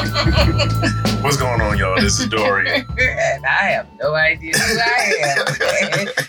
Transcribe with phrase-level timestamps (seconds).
[1.20, 2.00] What's going on, y'all?
[2.00, 2.66] This is Dory.
[2.70, 2.86] and
[3.46, 5.12] I have no idea who I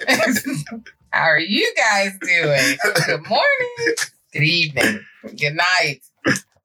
[0.10, 0.84] am.
[1.14, 2.78] How are you guys doing?
[3.06, 3.96] Good morning,
[4.34, 5.06] good evening,
[5.40, 6.02] good night.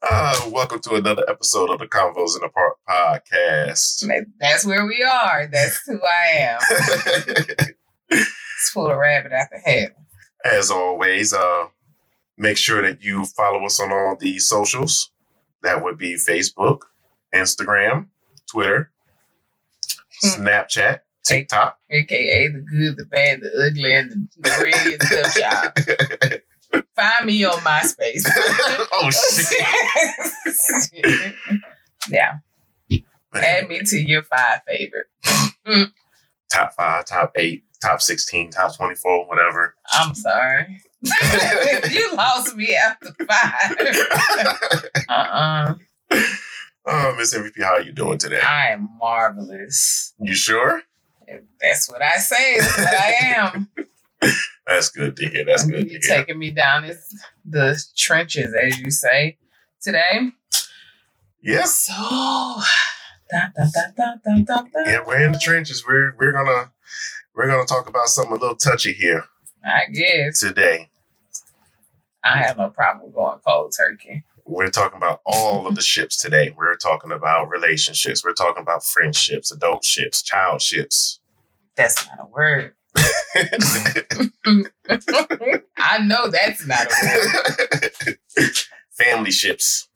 [0.03, 4.05] Uh, welcome to another episode of the Convos in the Park podcast.
[4.41, 5.47] That's where we are.
[5.47, 6.59] That's who I am.
[8.11, 9.95] Let's pull a rabbit out the hat.
[10.45, 11.67] As always, uh,
[12.37, 15.13] make sure that you follow us on all the socials.
[15.63, 16.81] That would be Facebook,
[17.35, 18.07] Instagram,
[18.51, 18.91] Twitter,
[20.23, 20.45] Hmm.
[20.47, 21.79] Snapchat, TikTok.
[21.91, 25.75] AKA the good, the bad, the ugly, and the, red stuff.
[26.97, 28.25] Find me on MySpace.
[28.93, 29.65] oh shit!
[32.11, 32.39] yeah.
[33.35, 35.09] Add me to your five favorite.
[36.51, 39.75] Top five, top eight, top sixteen, top twenty-four, whatever.
[39.93, 40.81] I'm sorry.
[41.91, 43.77] you lost me after five.
[45.11, 45.75] uh-uh.
[46.87, 48.41] Oh, Miss MVP, how are you doing today?
[48.41, 50.15] I am marvelous.
[50.21, 50.83] You sure?
[51.61, 52.59] That's what I say.
[52.61, 53.69] That's what I am.
[54.67, 55.45] That's good to hear.
[55.45, 56.19] That's good You're hear.
[56.19, 57.15] taking me down this,
[57.45, 59.37] the trenches, as you say,
[59.81, 60.31] today.
[61.43, 61.93] Yeah, So,
[63.31, 64.91] da, da, da, da, da, da, da.
[64.91, 65.85] yeah, we're in the trenches.
[65.87, 66.73] We're we're gonna
[67.35, 69.25] we're gonna talk about something a little touchy here
[69.65, 70.91] I guess today.
[72.25, 74.25] I have no problem going cold turkey.
[74.47, 76.55] We're talking about all of the ships today.
[76.57, 78.25] We're talking about relationships.
[78.25, 81.21] We're talking about friendships, adult ships, child ships.
[81.77, 82.75] That's not a word.
[85.77, 88.19] I know that's not a word.
[88.97, 89.89] Family ships.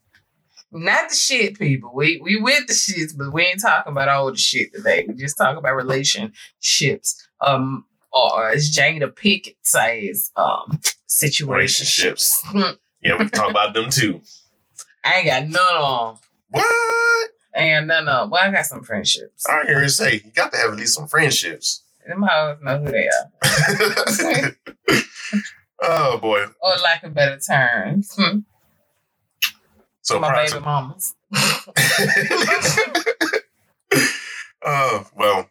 [0.73, 1.93] Not the shit, people.
[1.95, 5.05] We we with the shits, but we ain't talking about all the shit today.
[5.09, 7.27] We just talk about relationships.
[7.41, 11.49] Um, or as Jada Pinkett says, um, situationships.
[11.49, 12.45] Relationships.
[13.03, 14.21] Yeah, we can talk about them too.
[15.05, 16.29] I ain't got none of them.
[16.51, 17.31] What?
[17.57, 18.31] I ain't got none of them.
[18.31, 19.47] Well, I got some friendships.
[19.49, 21.83] I hear you say you got to have at least some friendships.
[22.07, 24.57] Them hoes know who they are.
[25.83, 26.45] oh boy.
[26.61, 28.15] Or lack of better terms.
[28.19, 28.39] Hmm.
[30.03, 31.15] So My baby to- mamas.
[34.63, 35.49] uh, well,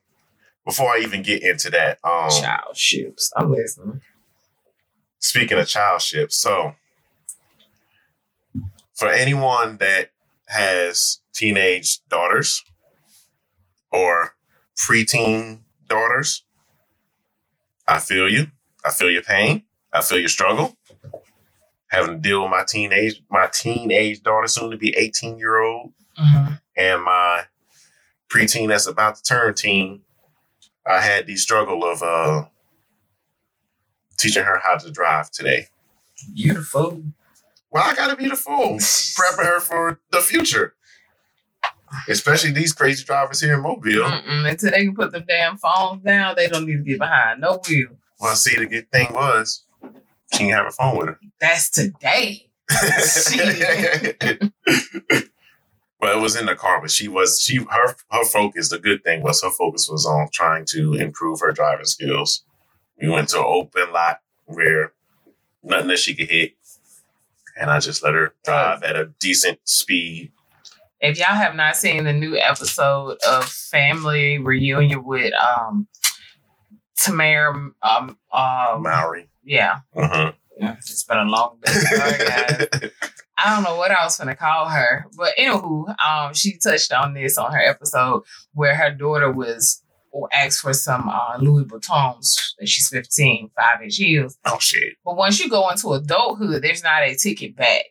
[0.66, 3.31] before I even get into that, um, Child ships.
[3.36, 4.02] I'm listening.
[5.20, 6.76] speaking of child ships, so
[9.00, 10.12] for anyone that
[10.48, 12.64] has teenage daughters
[13.92, 14.36] or
[14.76, 16.44] preteen daughters,
[17.88, 18.48] I feel you.
[18.86, 19.64] I feel your pain.
[19.94, 20.78] I feel your struggle.
[21.88, 25.94] Having to deal with my teenage my teenage daughter, soon to be 18 year old,
[26.20, 26.62] Mhm.
[26.76, 27.46] and my
[28.30, 30.04] preteen that's about to turn teen,
[30.86, 32.46] I had the struggle of uh,
[34.18, 35.68] teaching her how to drive today.
[36.34, 37.02] Beautiful.
[37.72, 40.75] Well, I gotta be the fool, prepping her for the future.
[42.07, 44.03] Especially these crazy drivers here in Mobile.
[44.03, 44.50] Mm-mm.
[44.50, 47.59] Until they can put them damn phones down, they don't need to get behind no
[47.68, 47.90] wheel.
[48.19, 49.66] Well, see, the good thing was
[50.34, 51.19] she didn't have her phone with her.
[51.40, 52.50] That's today.
[56.00, 58.69] well, it was in the car, but she was she her her focus.
[58.69, 62.44] The good thing was her focus was on trying to improve her driving skills.
[63.01, 64.94] We went to an open lot where
[65.63, 66.53] nothing that she could hit,
[67.59, 70.31] and I just let her drive at a decent speed.
[71.02, 75.88] If y'all have not seen the new episode of Family Reunion with um
[77.00, 79.30] Tamera um um Mowry.
[79.44, 79.80] yeah.
[79.96, 80.34] Mhm.
[80.59, 81.72] Yeah, It's been a long day.
[81.72, 82.92] Sorry.
[83.38, 87.14] I don't know what I was gonna call her, but anywho, um, she touched on
[87.14, 89.81] this on her episode where her daughter was
[90.12, 92.53] or ask for some uh, Louis Vuittons.
[92.66, 94.38] She's 15, five inch heels.
[94.46, 94.94] oh shit!
[95.06, 97.86] But once you go into adulthood, there's not a ticket back.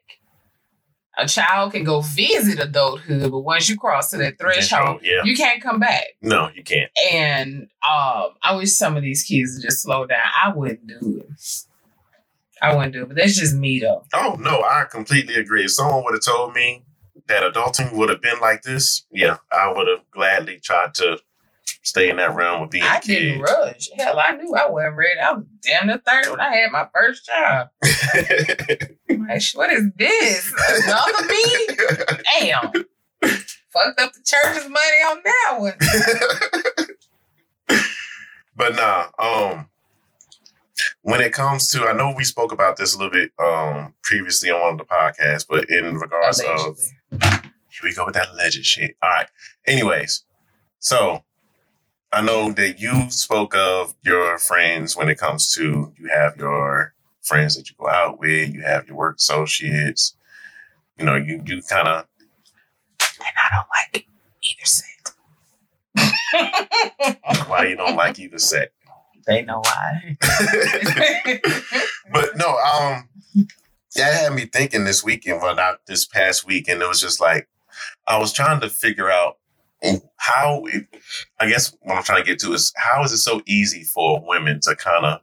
[1.21, 5.23] A child can go visit adulthood, but once you cross to that threshold, Yeah.
[5.25, 6.05] you can't come back.
[6.23, 6.93] No, you can't.
[7.13, 10.21] And um, I wish some of these kids would just slow down.
[10.45, 11.41] I wouldn't do it.
[12.63, 14.05] I wouldn't do it, but that's just me though.
[14.15, 15.65] Oh no, I completely agree.
[15.65, 16.85] If someone would have told me
[17.27, 21.19] that adulting would have been like this, yeah, I would have gladly tried to
[21.83, 23.89] stay in that realm of being I didn't rush.
[23.97, 25.21] Hell, I knew I wasn't ready.
[25.21, 27.69] I was damn the third when I had my first job.
[29.29, 30.53] Like, what is this?
[30.85, 31.67] Another me?
[32.41, 32.73] Damn.
[33.73, 35.75] Fucked up the church's money on that one.
[38.57, 39.69] but nah, um,
[41.03, 44.51] when it comes to, I know we spoke about this a little bit um previously
[44.51, 46.79] on one of the podcasts, but in regards of
[47.21, 48.97] Here we go with that alleged shit.
[49.03, 49.29] All right.
[49.67, 50.25] Anyways,
[50.79, 51.23] so
[52.13, 56.95] I know that you spoke of your friends when it comes to you have your
[57.23, 60.15] friends that you go out with, you have your work associates.
[60.99, 62.07] You know, you you kind of
[63.01, 64.07] and I don't like
[64.43, 65.15] either sex.
[67.49, 68.73] Why you don't like either sex?
[69.27, 70.17] They know why.
[72.13, 73.09] but no, um,
[73.95, 77.21] that had me thinking this weekend, well, not this past week, and it was just
[77.21, 77.47] like
[78.07, 79.37] I was trying to figure out
[80.17, 80.65] how.
[80.67, 80.87] It,
[81.41, 84.23] I guess what I'm trying to get to is how is it so easy for
[84.27, 85.21] women to kind of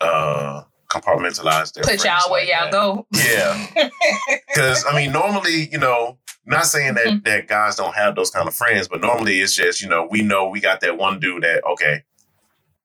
[0.00, 2.72] uh compartmentalize their Put y'all where like y'all that?
[2.72, 3.06] go.
[3.14, 3.90] Yeah,
[4.48, 7.24] because I mean, normally, you know, not saying that Mhm.
[7.24, 10.22] that guys don't have those kind of friends, but normally it's just you know we
[10.22, 12.04] know we got that one dude that okay,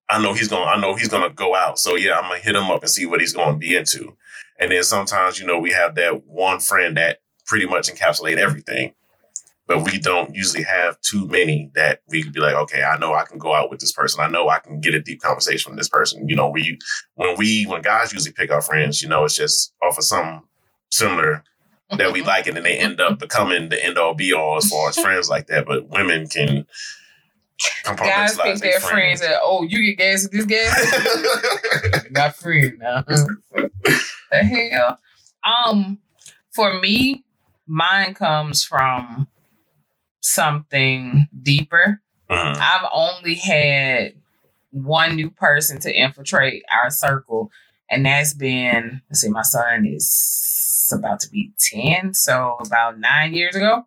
[0.09, 2.55] I know he's gonna I know he's gonna go out, so yeah, I'm gonna hit
[2.55, 4.17] him up and see what he's gonna be into,
[4.59, 8.93] and then sometimes you know we have that one friend that pretty much encapsulate everything.
[9.65, 13.13] But we don't usually have too many that we could be like, okay, I know
[13.13, 14.21] I can go out with this person.
[14.21, 16.27] I know I can get a deep conversation with this person.
[16.27, 16.77] You know, we
[17.15, 20.43] when we when guys usually pick our friends, you know, it's just off of some
[20.91, 21.43] similar
[21.97, 24.69] that we like it and they end up becoming the end all be all as
[24.69, 25.65] far as friends like that.
[25.65, 26.65] But women can
[27.85, 32.05] Guys pick compartmentalize their friends and oh, you get gas with this gas?
[32.11, 33.03] Not friend now.
[33.03, 33.69] the
[34.31, 34.99] hell?
[35.43, 35.99] Um,
[36.51, 37.23] for me,
[37.67, 39.27] mine comes from
[40.23, 42.01] something deeper.
[42.29, 42.57] Mhm.
[42.57, 44.13] I've only had
[44.71, 47.51] one new person to infiltrate our circle,
[47.89, 53.33] and that's been let's see, my son is about to be 10, so about nine
[53.33, 53.85] years ago.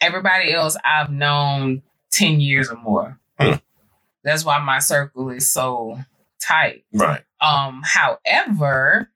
[0.00, 3.18] Everybody else I've known 10 years or more.
[3.38, 3.54] Hmm.
[4.22, 5.98] That's why my circle is so
[6.40, 6.84] tight.
[6.92, 7.22] Right.
[7.40, 9.10] Um, however,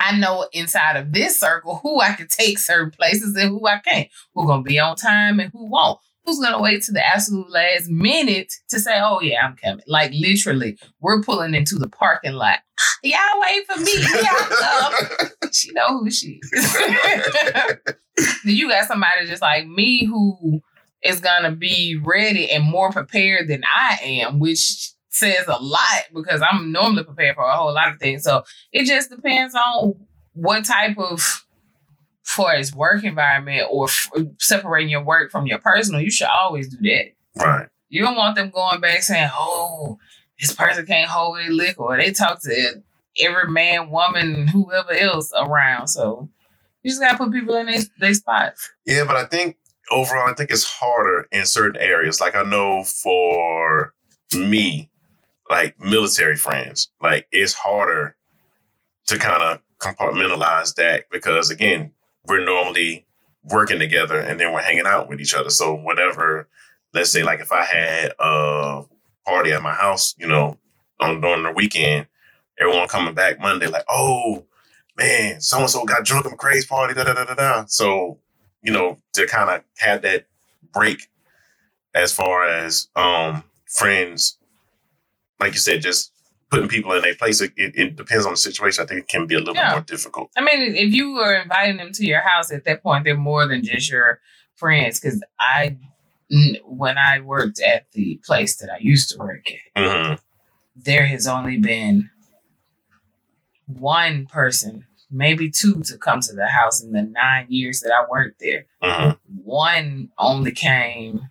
[0.00, 3.78] I know inside of this circle who I can take certain places and who I
[3.78, 4.08] can't.
[4.34, 5.98] Who gonna be on time and who won't.
[6.24, 9.84] Who's gonna wait to the absolute last minute to say, "Oh yeah, I'm coming"?
[9.86, 12.60] Like literally, we're pulling into the parking lot.
[13.04, 13.92] Y'all wait for me.
[14.00, 15.50] Y'all come.
[15.52, 16.76] She know who she is.
[18.44, 20.62] you got somebody just like me who
[21.02, 26.40] is gonna be ready and more prepared than I am, which says a lot because
[26.40, 28.22] I'm normally prepared for a whole lot of things.
[28.24, 29.94] So it just depends on
[30.32, 31.44] what type of
[32.22, 36.00] for its work environment or f- separating your work from your personal.
[36.00, 37.12] You should always do that.
[37.36, 37.68] Right.
[37.88, 39.98] You don't want them going back saying, "Oh,
[40.40, 42.82] this person can't hold their liquor," or they talk to
[43.20, 45.88] every man, woman, whoever else around.
[45.88, 46.28] So
[46.82, 48.70] you just gotta put people in their their spots.
[48.86, 49.56] Yeah, but I think
[49.90, 52.20] overall, I think it's harder in certain areas.
[52.20, 53.92] Like I know for
[54.32, 54.88] me,
[55.50, 58.16] like military friends, like it's harder
[59.08, 61.90] to kind of compartmentalize that because again,
[62.26, 63.04] we're normally
[63.42, 65.50] working together and then we're hanging out with each other.
[65.50, 66.48] So whatever,
[66.94, 68.84] let's say like if I had a
[69.26, 70.56] party at my house, you know,
[71.00, 72.06] on during the weekend,
[72.58, 74.44] everyone coming back Monday, like, oh
[74.96, 77.64] man, so and so got drunk at crazy party, da da da da da.
[77.66, 78.18] So
[78.62, 80.26] you know, to kind of have that
[80.72, 81.08] break
[81.94, 84.36] as far as um friends,
[85.40, 86.12] like you said, just
[86.50, 87.40] putting people in their place.
[87.40, 88.84] It, it, depends on the situation.
[88.84, 89.72] I think it can be a little Yeah.
[89.72, 90.30] more difficult.
[90.36, 93.46] I mean, if you are inviting them to your house at that point, they're more
[93.46, 94.20] than just your
[94.56, 95.00] friends.
[95.00, 95.76] Because I,
[96.64, 99.44] when I worked at the place that I used to work
[99.76, 100.14] at, hmm
[100.76, 102.08] there has only been
[103.66, 108.08] one person, maybe two, to come to the house in the nine years that I
[108.08, 108.66] worked there.
[108.82, 109.10] hmm
[109.44, 111.28] One only came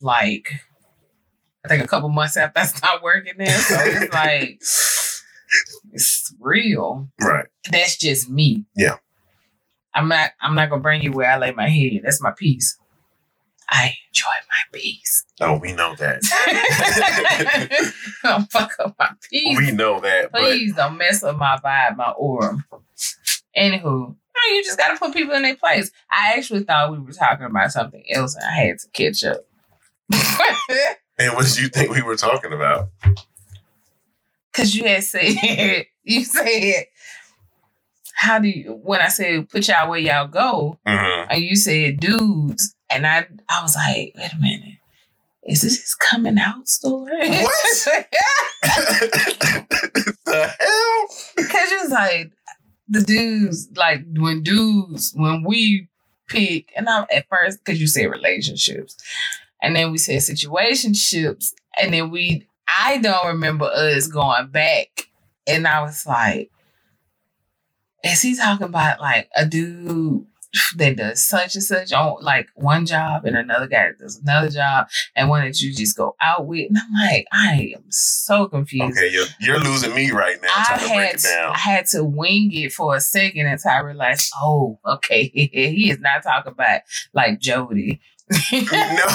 [0.00, 0.52] like
[1.64, 3.58] I think a couple months after I stopped working there.
[3.58, 4.60] So it's like
[5.92, 7.08] it's real.
[7.20, 7.46] Right.
[7.70, 8.64] That's just me.
[8.76, 8.96] Yeah.
[9.94, 12.00] I'm not I'm not gonna bring you where I lay my head.
[12.04, 12.78] That's my peace.
[13.68, 15.24] I enjoy my peace.
[15.40, 16.22] Oh, we know that.
[18.22, 19.56] don't fuck up my peace.
[19.56, 20.32] we know that.
[20.32, 22.64] But Please don't mess up my vibe, my aura.
[23.56, 24.16] Anywho,
[24.48, 25.90] you just gotta put people in their place.
[26.10, 29.46] I actually thought we were talking about something else and I had to catch up.
[31.18, 32.88] and what did you think we were talking about?
[34.52, 36.86] Cause you had said you said
[38.14, 42.00] how do you when I said put y'all where y'all go, hmm and you said
[42.00, 44.78] dudes, and I I was like, wait a minute.
[45.44, 47.12] Is this his coming out story?
[47.28, 48.06] What?
[50.26, 51.46] the hell?
[51.48, 52.32] Cause it's like
[52.88, 55.88] the dudes, like when dudes, when we
[56.28, 58.96] pick, and I'm at first because you said relationships,
[59.62, 65.08] and then we said situationships, and then we, I don't remember us going back,
[65.46, 66.50] and I was like,
[68.04, 70.26] is he talking about like a dude
[70.76, 74.48] that does such and such on like one job and another guy that does another
[74.48, 76.68] job and one that you just go out with.
[76.68, 78.96] And I'm like, I am so confused.
[78.98, 81.50] Okay, you're, you're losing me right now I trying to break had to.
[81.54, 86.00] I had to wing it for a second until I realized, oh, okay, he is
[86.00, 86.80] not talking about
[87.12, 88.00] like Jody.
[88.30, 89.06] No.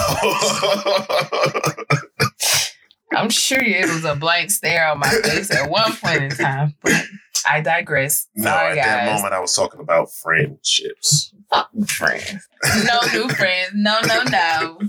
[3.13, 6.75] I'm sure it was a blank stare on my face at one point in time,
[6.81, 7.05] but
[7.48, 8.27] I digress.
[8.36, 11.34] no, Sorry, at that moment I was talking about friendships.
[11.50, 12.48] Fuck friends.
[12.86, 13.72] No new friends.
[13.74, 14.79] No, no, no.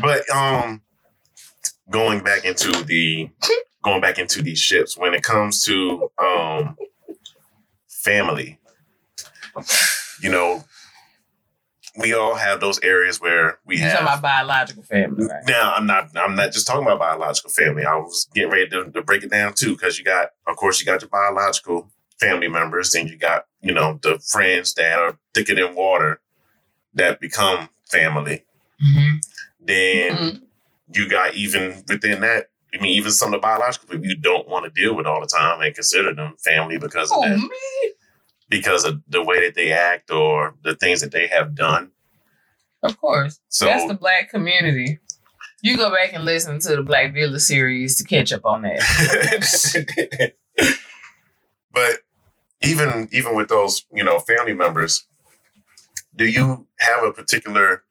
[0.00, 0.82] But um
[1.90, 3.30] going back into the
[3.82, 6.76] going back into these ships when it comes to um
[7.88, 8.58] family
[10.20, 10.64] you know
[11.98, 15.42] we all have those areas where we You talking have about biological family, right?
[15.46, 18.90] now i'm not i'm not just talking about biological family i was getting ready to,
[18.90, 22.48] to break it down too because you got of course you got your biological family
[22.48, 26.20] members and you got you know the friends that are thicker than water
[26.94, 28.44] that become family
[28.82, 29.16] Mm-hmm.
[29.60, 30.42] then
[30.92, 32.48] you got even within that.
[32.74, 35.20] I mean, even some of the biological people you don't want to deal with all
[35.20, 37.92] the time and consider them family because of Oh, that, me?
[38.52, 41.90] Because of the way that they act or the things that they have done.
[42.82, 43.40] Of course.
[43.48, 44.98] So That's the black community.
[45.62, 50.32] You go back and listen to the Black Villa series to catch up on that.
[51.72, 52.00] but
[52.62, 55.06] even even with those, you know, family members,
[56.14, 57.84] do you have a particular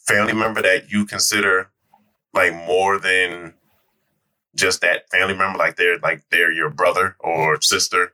[0.00, 1.70] family member that you consider
[2.34, 3.54] like more than
[4.56, 5.56] just that family member?
[5.56, 8.12] Like they're like they're your brother or sister?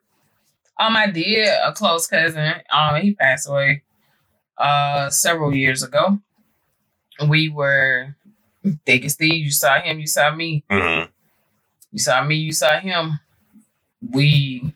[0.78, 2.54] Um, I did a close cousin.
[2.70, 3.82] Um, he passed away
[4.58, 6.18] uh several years ago.
[7.28, 8.14] We were
[8.86, 9.44] thick and Steve.
[9.44, 10.64] You saw him, you saw me.
[10.70, 11.10] Mm-hmm.
[11.92, 13.20] You saw me, you saw him.
[14.10, 14.74] We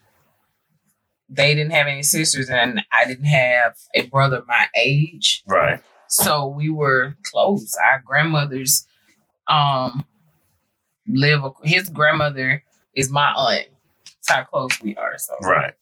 [1.29, 5.43] they didn't have any sisters and I didn't have a brother my age.
[5.47, 5.81] Right.
[6.09, 7.75] So we were close.
[7.91, 8.87] Our grandmothers
[9.47, 10.05] um
[11.07, 12.63] live his grandmother
[12.95, 13.69] is my aunt.
[14.05, 15.19] That's how close we are.
[15.19, 15.75] So Right.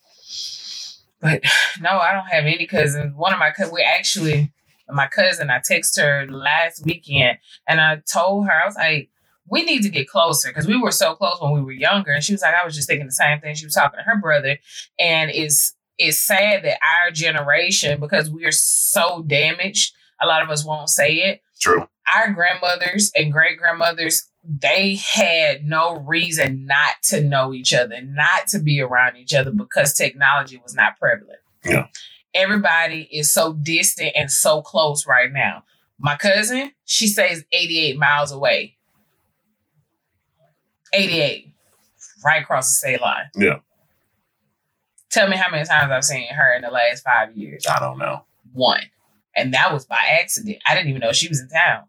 [1.21, 1.43] But
[1.81, 3.15] no, I don't have any cousins.
[3.15, 4.53] One of my cousins, we actually,
[4.89, 9.11] my cousin, I texted her last weekend and I told her, I was like,
[9.49, 12.11] we need to get closer because we were so close when we were younger.
[12.11, 13.55] And she was like, I was just thinking the same thing.
[13.55, 14.59] She was talking to her brother.
[14.99, 20.51] And it's, it's sad that our generation, because we are so damaged, a lot of
[20.51, 21.43] us won't say it.
[21.61, 21.89] True.
[22.15, 28.47] Our grandmothers and great grandmothers, they had no reason not to know each other, not
[28.49, 31.41] to be around each other because technology was not prevalent.
[31.65, 31.87] Yeah.
[32.35, 35.65] Everybody is so distant and so close right now.
[35.99, 38.77] My cousin, she stays 88 miles away.
[40.93, 41.53] 88,
[42.25, 43.25] right across the state line.
[43.35, 43.59] Yeah.
[45.11, 47.99] Tell me how many times I've seen her in the last five years I don't
[47.99, 48.25] know.
[48.53, 48.83] one.
[49.35, 50.59] And that was by accident.
[50.67, 51.85] I didn't even know she was in town.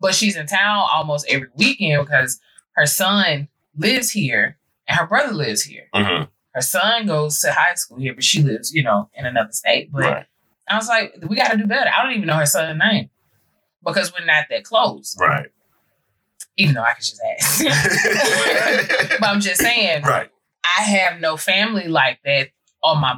[0.00, 2.40] But she's in town almost every weekend because
[2.72, 5.88] her son lives here and her brother lives here.
[5.94, 6.24] Mm-hmm.
[6.54, 9.90] Her son goes to high school here, but she lives, you know, in another state.
[9.92, 10.26] But Right.
[10.68, 11.90] I was like, we got to do better.
[11.90, 13.10] I don't even know her son's name
[13.84, 15.46] because we're not that close, Right.
[16.56, 17.64] even though I could just ask.
[19.20, 20.30] but I'm just saying, right.
[20.78, 22.50] I have no family like that
[22.82, 23.14] on my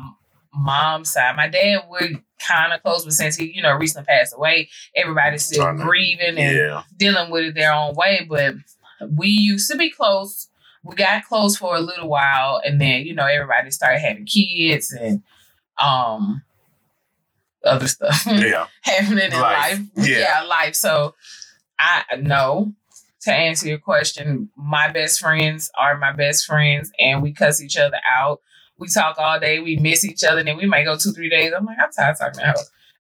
[0.54, 1.36] mom's side.
[1.36, 5.44] My dad would kind of close, but since he, you know, recently passed away, everybody's
[5.44, 6.82] still grieving and Yeah.
[6.96, 8.26] dealing with it their own way.
[8.28, 8.54] But
[9.16, 10.48] we used to be close.
[10.82, 14.90] We got close for a little while, and then you know everybody started having kids
[14.92, 15.22] and
[15.78, 16.42] um
[17.64, 18.66] other stuff Yeah.
[18.82, 19.78] happening in Life.
[19.96, 20.08] life.
[20.08, 20.42] Yeah.
[20.42, 20.74] life.
[20.74, 21.14] So
[21.78, 22.72] I know
[23.22, 27.76] to answer your question, my best friends are my best friends, and we cuss each
[27.76, 28.40] other out.
[28.80, 29.60] We talk all day.
[29.60, 31.52] We miss each other, and then we might go two, three days.
[31.56, 32.54] I'm like, I'm tired of talking to her.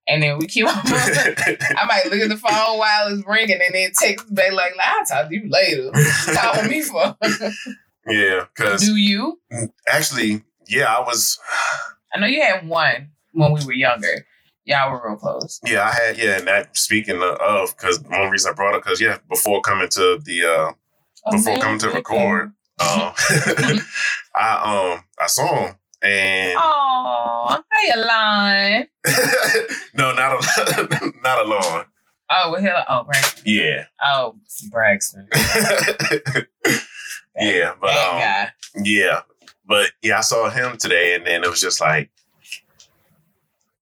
[0.06, 0.74] And then we keep on.
[0.84, 5.04] I might look at the phone while it's ringing, and then text back like, "I'll
[5.04, 5.90] talk to you later."
[6.34, 7.16] Call me for.
[8.06, 8.44] yeah.
[8.54, 9.40] Because Do you?
[9.88, 11.38] actually, yeah, I was.
[12.12, 14.26] I know you had one when we were younger.
[14.64, 15.60] Y'all were real close.
[15.64, 16.18] Yeah, I had.
[16.18, 19.88] Yeah, and that speaking of, because one reason I brought it, because yeah, before coming
[19.90, 20.72] to the uh
[21.30, 23.12] before coming to record, um,
[24.34, 28.86] I um I saw him and Oh, hey, Alon.
[29.94, 31.84] no, not a, not alone.
[32.32, 33.42] Oh, well, hell, oh, right.
[33.44, 34.36] Yeah, Oh,
[34.70, 35.28] Braxton.
[37.38, 38.52] yeah, but that um, guy.
[38.84, 39.22] yeah,
[39.66, 42.10] but yeah, I saw him today, and then it was just like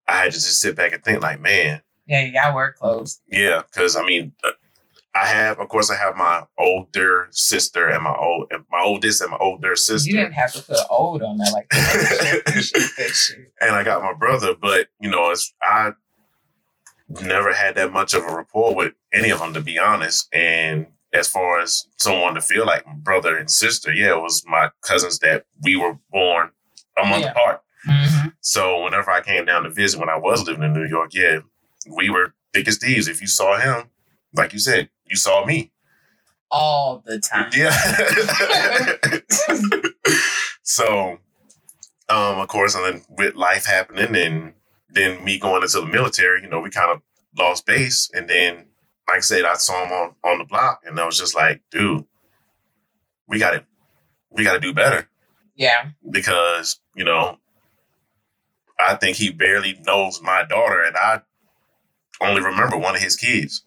[0.07, 3.21] I had to just sit back and think, like, man, Yeah, y'all were close.
[3.28, 4.50] yeah, because I mean, uh,
[5.18, 9.30] I have, of course, I have my older sister and my old, my oldest and
[9.30, 10.08] my older sister.
[10.08, 13.46] You didn't have to put old on that like that.
[13.60, 15.92] and I got my brother, but you know, it's I
[17.08, 20.28] never had that much of a rapport with any of them, to be honest.
[20.32, 24.70] And as far as someone to feel like brother and sister, yeah, it was my
[24.82, 26.50] cousins that we were born
[27.02, 27.30] a month yeah.
[27.32, 27.62] apart.
[27.88, 28.28] Mm-hmm.
[28.40, 31.38] So whenever I came down to visit when I was living in New York, yeah,
[31.96, 33.08] we were thick as thieves.
[33.08, 33.90] If you saw him,
[34.35, 35.73] like you said, you saw me.
[36.50, 37.50] All the time.
[37.54, 37.76] Yeah.
[40.62, 41.18] so,
[42.08, 44.54] um, of course, and then with life happening and
[44.88, 47.02] then me going into the military, you know, we kind of
[47.38, 48.11] lost base.
[48.14, 48.66] And then,
[49.06, 51.61] like I said, I saw him on, on the block and I was just like,
[51.70, 52.04] dude,
[53.26, 53.64] we got to,
[54.30, 55.08] we got to do better.
[55.54, 55.90] Yeah.
[56.11, 57.38] Because, you know,
[58.80, 61.20] I think he barely knows my daughter and I
[62.20, 63.64] only remember one of his kids.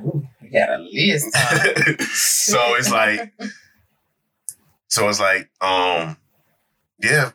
[0.00, 1.36] Ooh, you got a list.
[2.14, 3.32] So it's like,
[4.88, 6.16] so it's like, um,
[7.00, 7.32] yeah.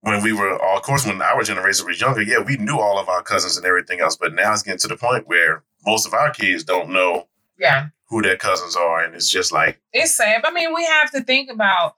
[0.00, 3.08] When we were, of course, when our generation was younger, yeah, we knew all of
[3.08, 4.16] our cousins and everything else.
[4.16, 7.28] But now it's getting to the point where most of our kids don't know,
[7.58, 10.44] yeah, who their cousins are, and it's just like it's sad.
[10.44, 11.96] I mean, we have to think about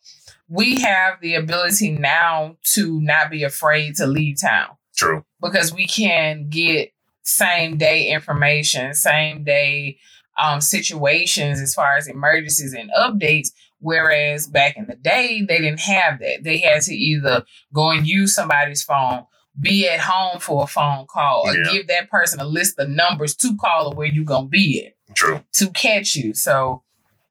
[0.48, 4.76] we have the ability now to not be afraid to leave town.
[4.96, 5.24] True.
[5.40, 6.92] Because we can get
[7.22, 9.98] same day information, same day
[10.38, 13.48] um, situations as far as emergencies and updates.
[13.78, 16.44] Whereas back in the day, they didn't have that.
[16.44, 19.24] They had to either go and use somebody's phone,
[19.58, 21.72] be at home for a phone call, or yeah.
[21.72, 25.14] give that person a list of numbers to call or where you're gonna be at.
[25.14, 25.42] True.
[25.54, 26.34] To catch you.
[26.34, 26.82] So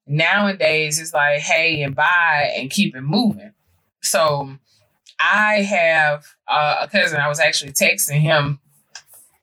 [0.08, 3.54] nowadays it's like, hey and bye and keep it moving.
[4.02, 4.58] So
[5.20, 7.20] I have uh, a cousin.
[7.20, 8.60] I was actually texting him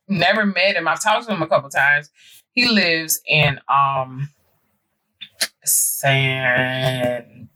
[0.09, 0.89] never met him.
[0.89, 2.11] I've talked to him a couple times.
[2.53, 4.31] He lives in um
[5.65, 7.49] San,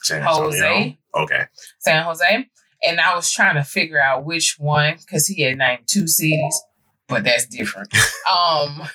[0.00, 0.98] San Jose.
[1.14, 1.44] Okay.
[1.78, 2.48] San Jose.
[2.82, 6.60] And I was trying to figure out which one because he had named two cities,
[7.08, 7.92] but that's different.
[8.32, 8.88] um,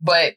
[0.00, 0.34] but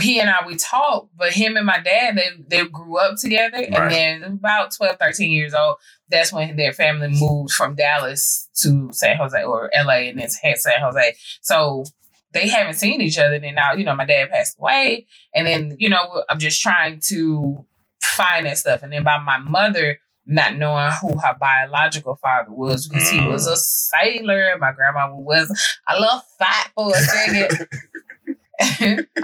[0.00, 3.58] he and I we talked, but him and my dad they they grew up together,
[3.58, 3.72] right.
[3.72, 5.76] and then about 12, 13 years old,
[6.08, 10.80] that's when their family moved from Dallas to San Jose or LA, and then San
[10.80, 11.16] Jose.
[11.40, 11.84] So
[12.32, 13.36] they haven't seen each other.
[13.36, 17.00] And now you know my dad passed away, and then you know I'm just trying
[17.08, 17.64] to
[18.02, 22.88] find that stuff, and then by my mother not knowing who her biological father was
[22.88, 24.56] because he was a sailor.
[24.58, 25.50] My grandma was
[25.86, 27.68] I love fat for a second.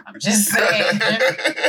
[0.07, 1.01] I'm just saying.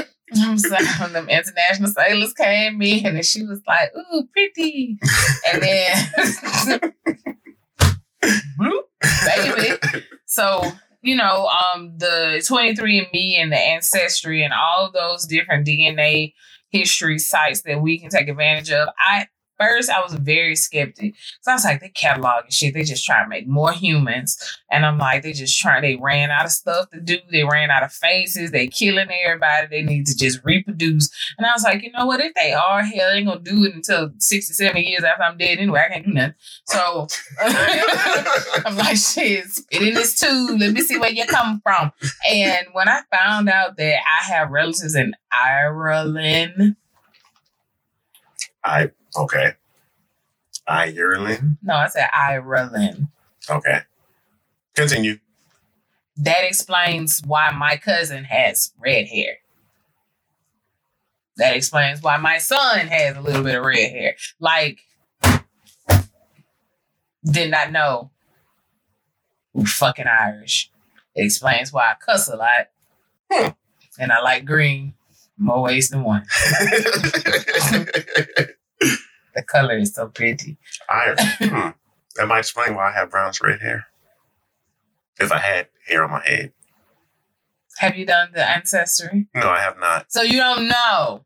[0.38, 4.98] I'm saying when them international sailors came in and she was like, ooh, pretty.
[5.52, 6.94] And then
[9.26, 9.78] baby.
[10.26, 16.34] So, you know, um, the 23andMe and the Ancestry and all of those different DNA
[16.70, 18.90] history sites that we can take advantage of.
[19.00, 19.28] I
[19.62, 21.16] first I was very skeptic.
[21.42, 22.74] So I was like, they catalog and shit.
[22.74, 24.38] They just try to make more humans.
[24.72, 27.18] And I'm like, they just trying, they ran out of stuff to do.
[27.32, 28.52] They ran out of faces.
[28.52, 29.68] They killing everybody.
[29.68, 31.10] They need to just reproduce.
[31.38, 32.20] And I was like, you know what?
[32.20, 35.60] If they are, hell, they ain't gonna do it until 67 years after I'm dead
[35.60, 35.86] anyway.
[35.88, 36.36] I can't do nothing.
[36.66, 37.08] So
[38.66, 40.60] I'm like, shit, spit in this tube.
[40.60, 41.92] Let me see where you're coming from.
[42.30, 46.76] And when I found out that I have relatives in Ireland,
[48.64, 49.54] I Okay.
[50.68, 51.58] I Ireland?
[51.64, 53.08] No, I said Ireland.
[53.50, 53.80] Okay.
[54.76, 55.20] Continue.
[56.18, 59.38] That explains why my cousin has red hair.
[61.38, 64.16] That explains why my son has a little bit of red hair.
[64.40, 64.82] Like,
[67.24, 68.12] did not know.
[69.66, 70.70] fucking Irish.
[71.16, 72.70] It explains why I cuss a lot.
[73.32, 73.50] Hmm.
[74.00, 74.94] And I like green
[75.38, 76.26] more ways than one.
[79.36, 80.58] the color is so pretty.
[80.90, 81.70] I hmm,
[82.16, 83.88] that might explain why I have brownish red hair.
[85.20, 86.54] If I had hair on my head.
[87.78, 89.28] Have you done the ancestry?
[89.34, 90.12] No, I have not.
[90.12, 91.26] So you don't know.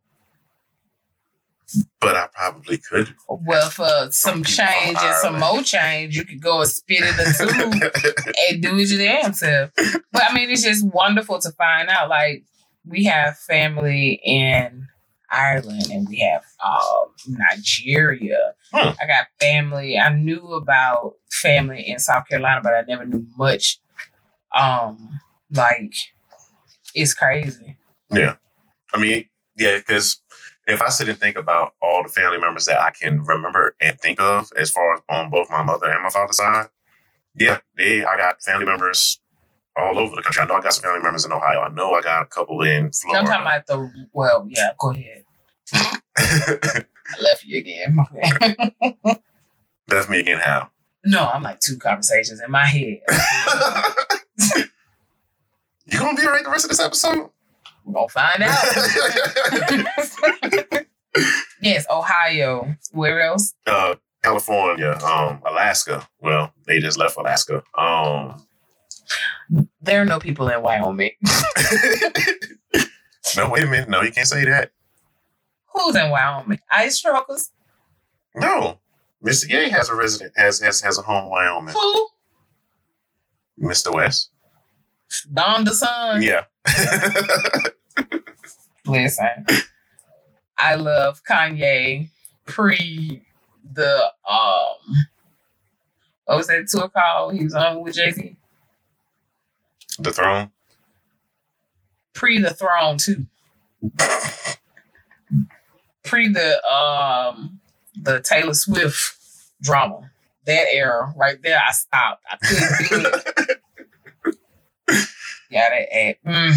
[2.00, 3.16] But I probably could.
[3.28, 7.34] Well, for some change and some more change, you could go and spit in the
[7.38, 9.72] tube and do it your damn self.
[10.12, 12.08] But I mean, it's just wonderful to find out.
[12.10, 12.44] Like
[12.86, 14.88] we have family in
[15.32, 18.54] Ireland and we have um, Nigeria.
[18.74, 18.90] Hmm.
[19.02, 19.98] I got family.
[19.98, 23.80] I knew about family in South Carolina, but I never knew much.
[24.56, 25.20] Um,
[25.52, 25.94] like
[26.94, 27.78] it's crazy.
[28.12, 28.36] Yeah,
[28.94, 29.26] I mean,
[29.58, 30.22] yeah, because
[30.68, 34.00] if I sit and think about all the family members that I can remember and
[34.00, 36.68] think of, as far as on both my mother and my father's side,
[37.36, 39.20] yeah, they I got family members
[39.78, 40.42] all over the country.
[40.44, 41.62] I know I got some family members in Ohio.
[41.62, 43.28] I know I got a couple in I'm Florida.
[43.28, 45.24] talking about the well, yeah, go ahead.
[46.18, 46.84] I
[47.22, 47.98] left you again.
[49.88, 50.40] That's me again.
[50.40, 50.70] How?
[51.06, 53.00] no, I'm like two conversations in my head.
[55.86, 57.30] you gonna be all right the rest of this episode?
[57.86, 58.58] We're gonna find out.
[61.62, 62.76] yes, Ohio.
[62.92, 63.54] Where else?
[63.68, 66.08] uh, California, um, Alaska.
[66.22, 67.62] Well, they just left Alaska.
[67.78, 68.44] Um,
[69.82, 71.12] There are no people in Wyoming.
[73.38, 73.90] no, wait a minute.
[73.90, 74.72] No, you can't say that.
[75.74, 76.60] Who's in Wyoming?
[76.72, 77.52] Ice truckers.
[78.34, 78.80] No,
[79.24, 79.50] Mr.
[79.50, 81.74] Ye has a resident has has has a home in Wyoming.
[81.74, 82.08] Who?
[83.62, 83.94] Mr.
[83.94, 84.32] West.
[85.34, 86.22] Don the Sun.
[86.22, 86.46] Yeah.
[88.86, 89.46] Listen,
[90.58, 92.10] I love Kanye
[92.46, 93.22] pre
[93.74, 95.08] the um
[96.26, 97.36] what was that tour called?
[97.36, 98.36] He was on with Jay Z.
[100.00, 100.52] the throne.
[102.14, 103.26] Pre the throne too.
[106.04, 107.60] Pre the um
[108.02, 109.18] the Taylor Swift
[109.62, 110.12] drama.
[110.46, 112.24] That era right there, I stopped.
[112.32, 113.62] I couldn't do it.
[115.52, 116.16] Yeah, that.
[116.26, 116.54] Mm.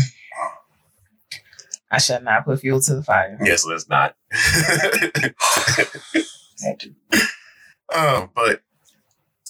[1.90, 3.38] I shall not put fuel to the fire.
[3.42, 4.16] yes, let's not.
[7.94, 8.60] Um, but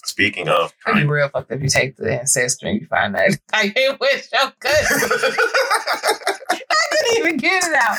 [0.09, 3.37] speaking of, It'd be real fucked if you take the ancestry and you find that
[3.53, 5.09] I ain't with your cousin.
[6.51, 7.97] I couldn't even get it out.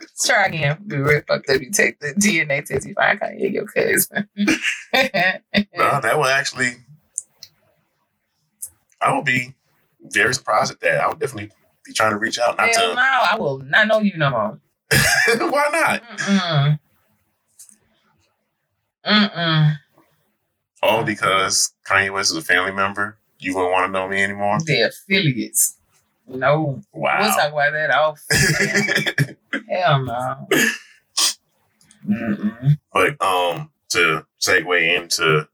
[0.00, 0.72] Let's try again.
[0.72, 4.28] It'd be real fucked if you take the DNA test, you find Kanye your cousin.
[4.36, 6.72] no, that would actually,
[9.00, 9.54] I would be
[10.02, 11.00] very surprised at that.
[11.00, 11.50] I would definitely
[11.84, 12.58] be trying to reach out.
[12.58, 14.60] Not Hell no, I will not know you no more.
[15.38, 16.02] Why not?
[16.18, 16.78] Mm-mm.
[19.06, 19.76] Mm-mm.
[20.82, 23.18] All because Kanye West is a family member.
[23.38, 24.58] You wouldn't want to know me anymore.
[24.64, 25.76] They're affiliates.
[26.26, 26.80] No.
[26.92, 27.18] Wow.
[27.20, 28.22] We'll talk about that off.
[29.68, 30.48] Hell no.
[32.08, 32.78] Mm-mm.
[32.92, 35.46] but um, to segue into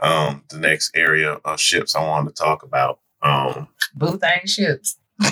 [0.00, 3.00] um the next area of ships I wanted to talk about.
[3.22, 4.96] Um, Boo thing ships.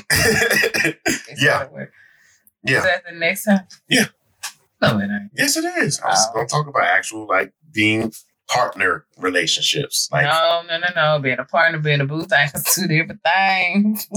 [1.38, 1.68] Yeah.
[2.64, 2.78] Yeah.
[2.78, 3.66] Is that the next time?
[3.88, 4.06] Yeah.
[4.82, 5.30] No, it ain't.
[5.36, 6.00] yes, it is.
[6.00, 6.44] I was Oh.
[6.46, 8.12] talk about actual like being
[8.48, 10.08] partner relationships.
[10.12, 11.18] Like, no, no, no, no.
[11.20, 14.08] Being a partner, being a boo thing is two different things.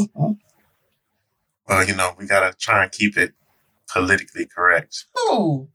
[1.68, 3.34] well, you know, we gotta try and keep it
[3.92, 5.06] politically correct.
[5.32, 5.68] Ooh,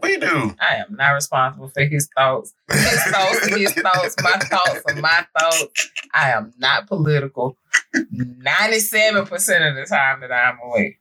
[0.00, 0.54] We do.
[0.60, 2.54] I am not responsible for his thoughts.
[2.70, 4.14] His thoughts are his thoughts.
[4.22, 5.90] My thoughts are my thoughts.
[6.14, 7.56] I am not political.
[7.94, 9.28] 97%
[9.68, 10.98] of the time that I'm awake.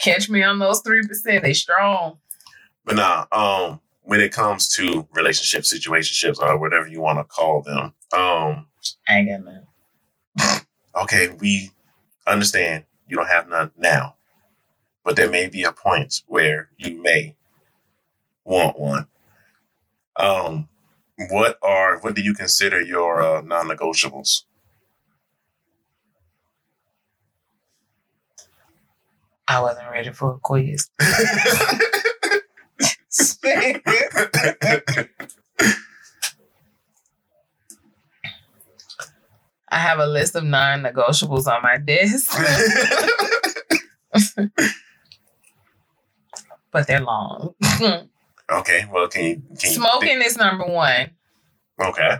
[0.00, 1.42] Catch me on those 3%.
[1.42, 2.18] They strong.
[2.84, 7.60] But nah, um, when it comes to relationship situationships or whatever you want to call
[7.60, 8.66] them, um,
[9.06, 10.60] I ain't got none.
[11.02, 11.72] okay, we
[12.26, 14.16] understand you don't have none now,
[15.04, 17.36] but there may be a point where you may
[18.44, 19.08] want one.
[20.16, 20.70] Um,
[21.28, 24.44] what are what do you consider your uh, non-negotiables?
[29.46, 30.88] I wasn't ready for a quiz.
[39.70, 42.32] I have a list of non negotiables on my desk,
[46.72, 47.54] but they're long.
[48.50, 51.10] okay, well, can you can you Smoking is number one.
[51.80, 52.18] okay,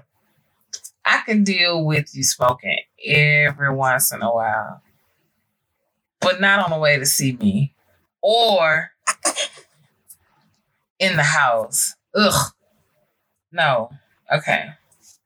[1.04, 4.82] I can deal with you smoking every once in a while,
[6.20, 7.74] but not on the way to see me
[8.20, 8.90] or
[10.98, 11.94] in the house.
[12.14, 12.52] Ugh.
[13.52, 13.90] No.
[14.32, 14.70] Okay.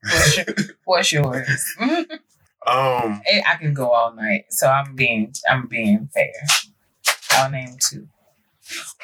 [0.03, 0.45] What's, your,
[0.85, 1.75] what's yours?
[1.79, 2.01] um,
[2.67, 6.33] I can go all night, so I'm being I'm being fair.
[7.31, 8.07] I'll name two.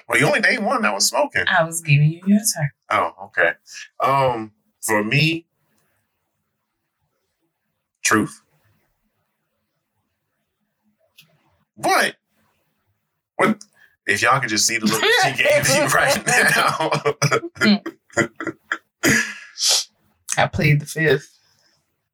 [0.08, 1.46] well, you only named one that was smoking.
[1.48, 2.70] I was giving you your turn.
[2.92, 3.54] Oh, okay.
[4.00, 4.52] Um,
[4.82, 5.46] for me,
[8.04, 8.42] truth.
[11.78, 12.16] But
[13.38, 13.64] what
[14.10, 16.26] if y'all could just see the look she gave you right
[17.65, 17.80] now?
[20.38, 21.38] I plead the fifth.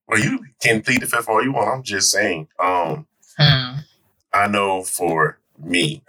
[0.08, 1.70] well, you can plead the fifth all you want.
[1.70, 2.48] I'm just saying.
[2.64, 3.80] Um, Hmm.
[4.34, 6.02] I know for me,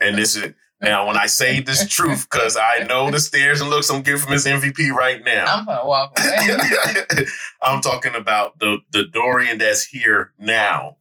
[0.00, 3.68] and this is now when I say this truth because I know the stares and
[3.68, 5.46] looks I'm getting from this MVP right now.
[5.46, 7.26] I'm gonna walk away.
[7.62, 10.98] I'm talking about the the Dorian that's here now,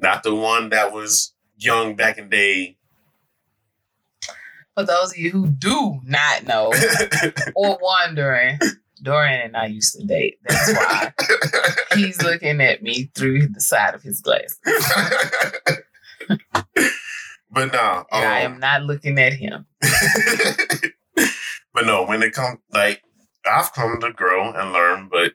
[0.00, 2.76] not the one that was young back in day.
[4.74, 6.72] For those of you who do not know
[7.54, 8.58] or wondering,
[9.02, 10.38] Dorian and I used to date.
[10.44, 11.12] That's why
[11.94, 14.58] he's looking at me through the side of his glasses.
[17.50, 19.66] but no, And I um, am not looking at him.
[21.74, 23.02] but no, when it comes like
[23.44, 25.32] I've come to grow and learn, but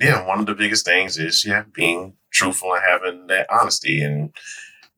[0.00, 4.32] yeah, one of the biggest things is yeah, being truthful and having that honesty and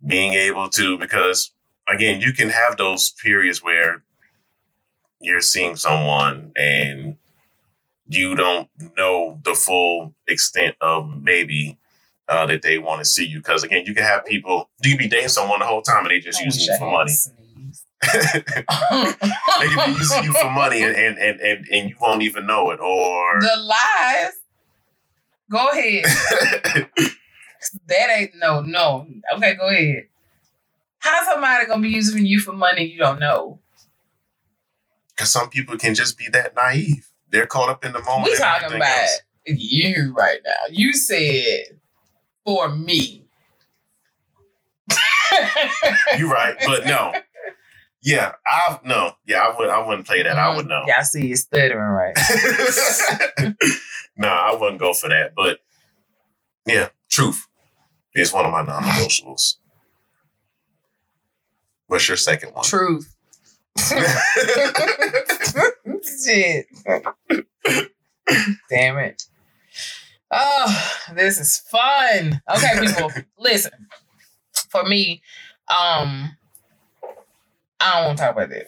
[0.07, 1.51] being able to because
[1.89, 4.03] again, you can have those periods where
[5.21, 7.17] you're seeing someone and
[8.09, 11.79] you don't know the full extent of maybe
[12.29, 13.39] uh, that they want to see you.
[13.39, 16.11] Because again, you can have people you can be dating someone the whole time and
[16.11, 17.17] they just I using you for money.
[18.13, 22.47] they can be using you for money and, and, and, and, and you won't even
[22.47, 24.33] know it or The lies.
[25.51, 26.91] Go ahead.
[27.89, 29.07] That ain't no, no.
[29.35, 30.05] Okay, go ahead.
[31.07, 33.61] How's somebody gonna be using you for money you don't know?
[35.17, 37.11] because some people can just be that naive.
[37.31, 38.25] They're caught up in the moment.
[38.25, 39.21] We and talking about else.
[39.47, 40.71] you right now.
[40.71, 41.79] You said
[42.45, 43.25] for me.
[46.19, 47.13] You're right, but no.
[48.03, 49.15] Yeah, I no.
[49.27, 49.69] Yeah, I would.
[49.69, 50.39] I wouldn't play that.
[50.39, 50.57] I mm-hmm.
[50.59, 50.85] would know.
[50.87, 52.17] Yeah, I see you stuttering right.
[54.17, 55.33] no, I wouldn't go for that.
[55.35, 55.59] But
[56.67, 57.49] yeah, truth
[58.15, 59.57] is one of my non-negotiables.
[61.89, 62.65] What's your second one?
[62.65, 63.15] Truth.
[66.25, 66.67] Shit.
[68.71, 69.23] Damn it.
[70.31, 72.43] Oh, this is fun.
[72.55, 73.73] Okay, people, listen.
[74.71, 75.23] For me,
[75.69, 76.37] um,
[77.81, 78.67] I don't want to talk about that.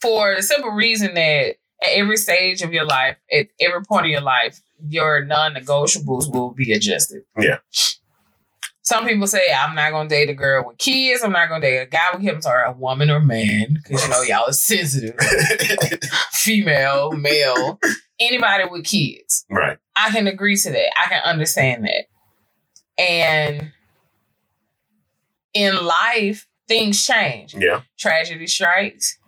[0.00, 4.10] For the simple reason that at every stage of your life, at every point of
[4.10, 7.22] your life, your non-negotiables will be adjusted.
[7.38, 7.58] Yeah.
[8.88, 11.22] Some people say I'm not gonna date a girl with kids.
[11.22, 12.46] I'm not gonna date a guy with kids.
[12.46, 15.14] I'm a woman or man, because you know y'all are sensitive.
[16.32, 17.78] Female, male,
[18.18, 19.44] anybody with kids.
[19.50, 19.76] right.
[19.94, 20.90] I can agree to that.
[20.98, 22.06] I can understand that.
[22.98, 23.72] And
[25.52, 27.54] in life, things change.
[27.54, 27.82] Yeah.
[27.98, 29.18] Tragedy strikes,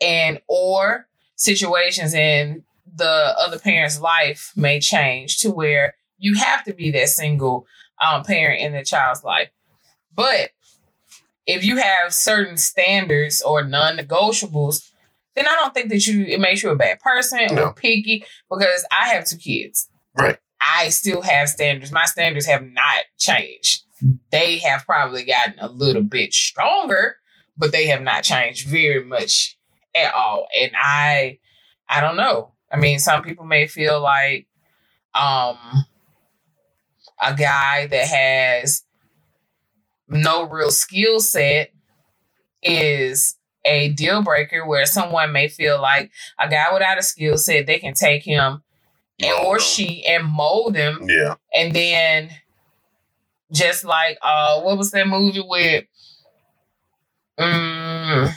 [0.00, 2.64] and or situations in
[2.96, 7.66] the other parent's life may change to where you have to be that single
[8.00, 9.50] um, parent in the child's life.
[10.14, 10.50] But
[11.46, 14.90] if you have certain standards or non-negotiables,
[15.34, 17.64] then I don't think that you it makes you a bad person No.
[17.66, 19.88] or picky because I have two kids.
[20.16, 20.36] Right.
[20.60, 21.92] I still have standards.
[21.92, 23.82] My standards have not changed.
[24.30, 27.16] They have probably gotten a little bit stronger,
[27.56, 29.56] but they have not changed very much
[29.94, 30.48] at all.
[30.60, 31.38] And I
[31.88, 32.52] I don't know.
[32.70, 34.46] I mean, some people may feel like
[35.14, 35.56] um
[37.22, 38.84] a guy that has
[40.08, 41.70] no real skill set
[42.62, 47.66] is a deal breaker where someone may feel like a guy without a skill set
[47.66, 48.62] they can take him
[49.20, 51.34] and, or she and mold him Yeah.
[51.54, 52.30] and then
[53.52, 55.84] just like uh what was that movie with
[57.38, 58.28] um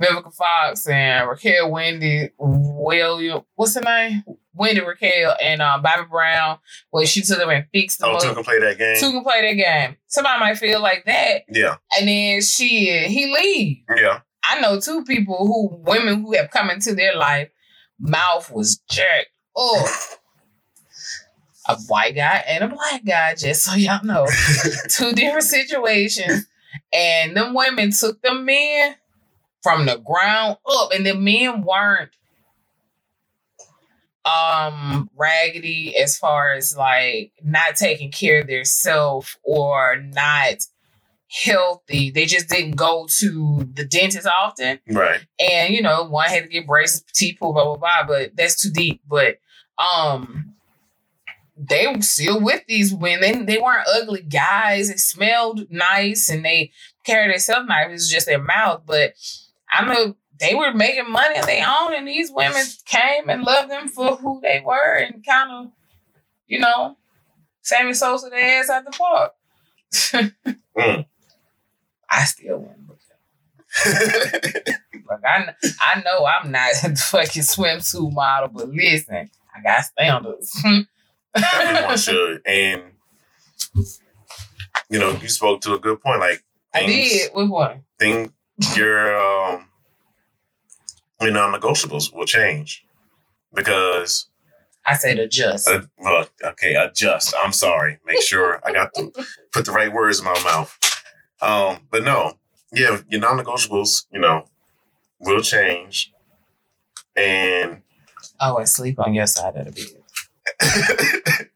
[0.00, 4.22] Vivica Fox and Raquel Wendy William what's her name?
[4.54, 6.58] Wendy Raquel and uh, Bobby Brown
[6.90, 8.34] where she took them and fixed them Oh, up.
[8.34, 8.96] can play that game.
[9.00, 9.96] Two can play that game.
[10.08, 11.76] Somebody might feel like that, Yeah.
[11.98, 13.78] and then she he leave.
[13.96, 14.20] Yeah.
[14.44, 17.48] I know two people who women who have come into their life,
[17.98, 19.88] mouth was jerked Oh.
[21.68, 24.26] A white guy and a black guy, just so y'all know.
[24.88, 26.44] two different situations.
[26.92, 28.96] And them women took them men
[29.62, 30.90] from the ground up.
[30.92, 32.10] And the men weren't
[34.24, 40.58] um raggedy as far as like not taking care of their self or not
[41.32, 42.10] healthy.
[42.10, 44.78] They just didn't go to the dentist often.
[44.88, 45.20] Right.
[45.40, 48.06] And you know, one had to get braces, teeth pulled, blah blah blah.
[48.06, 49.00] But that's too deep.
[49.08, 49.38] But
[49.78, 50.54] um,
[51.56, 53.46] they were still with these women.
[53.46, 54.88] They weren't ugly guys.
[54.88, 56.72] They smelled nice and they
[57.04, 57.88] carried themselves nice.
[57.88, 58.82] It was just their mouth.
[58.86, 59.14] But
[59.70, 63.70] I know they were making money on their own, and these women came and loved
[63.70, 65.72] them for who they were, and kind of,
[66.46, 66.96] you know,
[67.62, 69.32] Sammy Sosa their ass at the park.
[70.74, 71.04] Mm.
[72.10, 72.98] I still wouldn't look
[75.06, 80.64] Like I, I know I'm not a fucking swimsuit model, but listen, I got standards.
[81.34, 82.40] Everyone should.
[82.46, 82.82] And
[84.88, 86.20] you know, you spoke to a good point.
[86.20, 86.42] Like
[86.74, 87.34] I things- did.
[87.34, 87.84] Which one?
[87.98, 88.32] Thing
[88.74, 89.66] your um
[91.22, 92.84] your non-negotiables will change
[93.54, 94.28] because
[94.84, 95.68] I said adjust.
[95.68, 97.34] uh, well, okay, adjust.
[97.42, 97.98] I'm sorry.
[98.06, 99.12] Make sure I got to
[99.52, 100.76] put the right words in my mouth.
[101.40, 102.34] Um, but no,
[102.72, 104.46] yeah, your non-negotiables, you know,
[105.20, 106.12] will change.
[107.16, 107.82] and
[108.40, 111.46] Oh, and sleep on your side of the bed.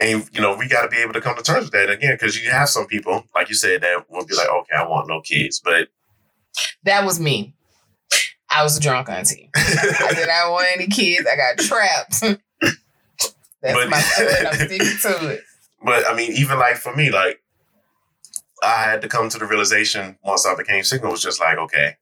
[0.00, 2.14] and you know we got to be able to come to terms with that again
[2.14, 5.06] because you have some people like you said that will be like okay i want
[5.08, 5.88] no kids but
[6.84, 7.54] That was me.
[8.54, 9.50] I was a drunk auntie.
[9.54, 11.26] I did not want any kids.
[11.30, 12.20] I got trapped.
[13.62, 14.46] That's But- my story.
[14.46, 15.40] I'm sticking to it.
[15.84, 17.40] but i mean even like for me like
[18.62, 21.96] i had to come to the realization once i became single was just like okay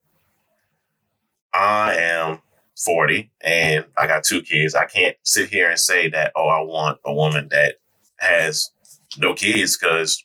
[1.55, 2.41] i am
[2.85, 6.61] 40 and i got two kids i can't sit here and say that oh i
[6.61, 7.77] want a woman that
[8.19, 8.71] has
[9.19, 10.25] no kids because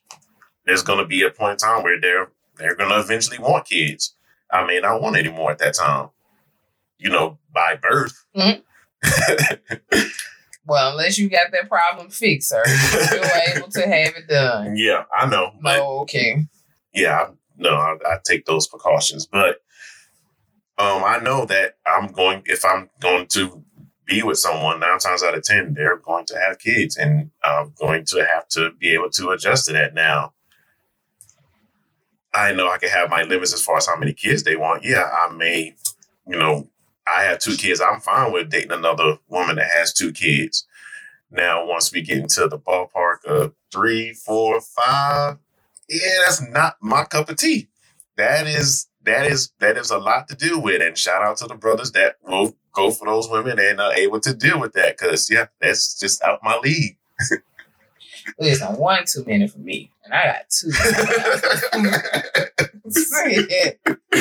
[0.66, 3.66] there's going to be a point in time where they're they're going to eventually want
[3.66, 4.16] kids
[4.52, 6.10] i may not want any more at that time
[6.98, 8.62] you know by birth Mhm.
[10.68, 12.64] Well, unless you got that problem fixed, sir,
[13.14, 14.76] you're able to have it done.
[14.78, 16.48] yeah i know Oh, okay.
[16.92, 19.58] yeah, no, I, I take those precautions, but
[20.80, 23.64] um, I know that I'm going if I'm going to
[24.06, 27.74] be with someone nine times out of ten, they're going to have kids, and I'm
[27.80, 29.94] going to have to be able to adjust to that.
[29.94, 30.34] Now,
[32.34, 34.84] I know I can have my limits as far as how many kids they want.
[34.84, 35.76] Yeah, I may,
[36.28, 36.68] you know,
[37.08, 37.82] I have two kids.
[37.82, 40.66] I'm fine with dating another woman that has two kids.
[41.32, 45.38] Now, once we get into the ballpark of three, four, five,
[45.90, 47.68] yeah, that's not my cup of tea.
[48.18, 50.82] That is that is that is a lot to deal with.
[50.82, 54.20] And shout out to the brothers that will go for those women and are able
[54.22, 54.98] to deal with that.
[54.98, 56.98] Cause yeah, that's just out my league.
[58.40, 60.72] Listen, one too many for me, and I got two.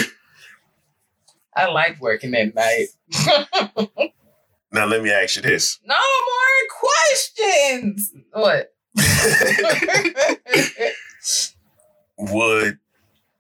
[1.57, 2.89] I like working at night.
[4.73, 5.79] now let me ask you this.
[5.85, 8.13] no more questions.
[8.33, 8.73] What?
[12.19, 12.79] Would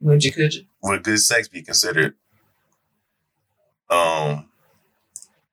[0.01, 0.33] Would you?
[0.33, 0.65] Could you?
[0.83, 2.15] would good sex be considered
[3.91, 4.49] um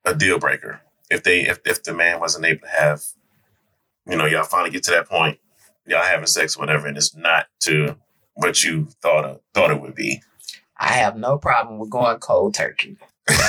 [0.06, 0.82] a deal breaker?
[1.10, 3.02] If they if, if the man wasn't able to have,
[4.08, 5.40] you know, y'all finally get to that point,
[5.86, 7.98] y'all having sex, whatever, and it's not to
[8.34, 10.22] what you thought of, thought it would be.
[10.82, 12.98] I have no problem with going cold turkey.
[13.30, 13.44] I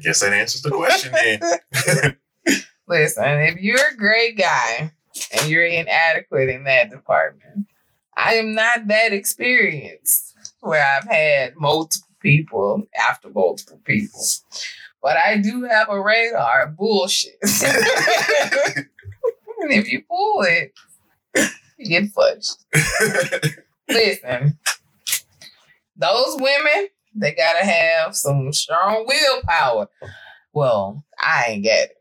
[0.00, 2.16] guess that answers the question then.
[2.88, 4.92] Listen, if you're a great guy
[5.36, 7.66] and you're inadequate in that department,
[8.16, 14.20] I am not that experienced where I've had multiple people after multiple people.
[15.06, 17.38] But I do have a radar bullshit.
[17.40, 17.48] and
[19.70, 20.72] if you pull it,
[21.78, 22.56] you get fudged.
[23.88, 24.58] Listen,
[25.96, 29.88] those women, they gotta have some strong willpower.
[30.52, 31.98] Well, I ain't got it.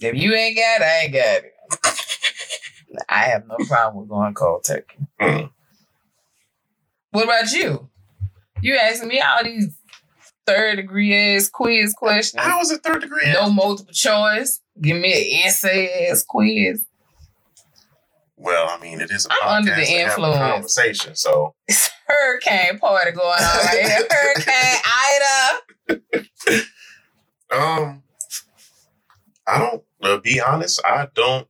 [0.00, 1.52] If you ain't got it, I ain't got it.
[3.10, 4.96] I have no problem with going cold turkey.
[5.20, 5.50] Mm.
[7.10, 7.90] What about you?
[8.62, 9.76] You asking me all these
[10.46, 12.40] third degree ass quiz question.
[12.40, 13.32] How was it third degree?
[13.32, 14.60] No multiple choice.
[14.80, 16.84] Give me an essay ass quiz.
[18.36, 20.36] Well, I mean, it is a I'm under the podcast have a influence.
[20.38, 21.14] conversation.
[21.16, 24.06] So It's hurricane party going on right here.
[24.10, 24.80] Hurricane
[26.50, 26.62] Ida.
[27.50, 28.02] Um,
[29.46, 29.82] I don't.
[30.02, 31.48] To be honest, I don't.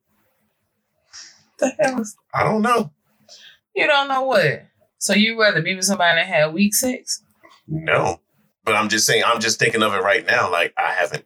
[1.59, 2.93] The hell is- I don't know.
[3.75, 4.63] You don't know what?
[4.99, 7.23] So you rather be with somebody that had weak sex?
[7.69, 8.21] No,
[8.66, 9.22] but I'm just saying.
[9.24, 10.50] I'm just thinking of it right now.
[10.52, 11.24] Like I haven't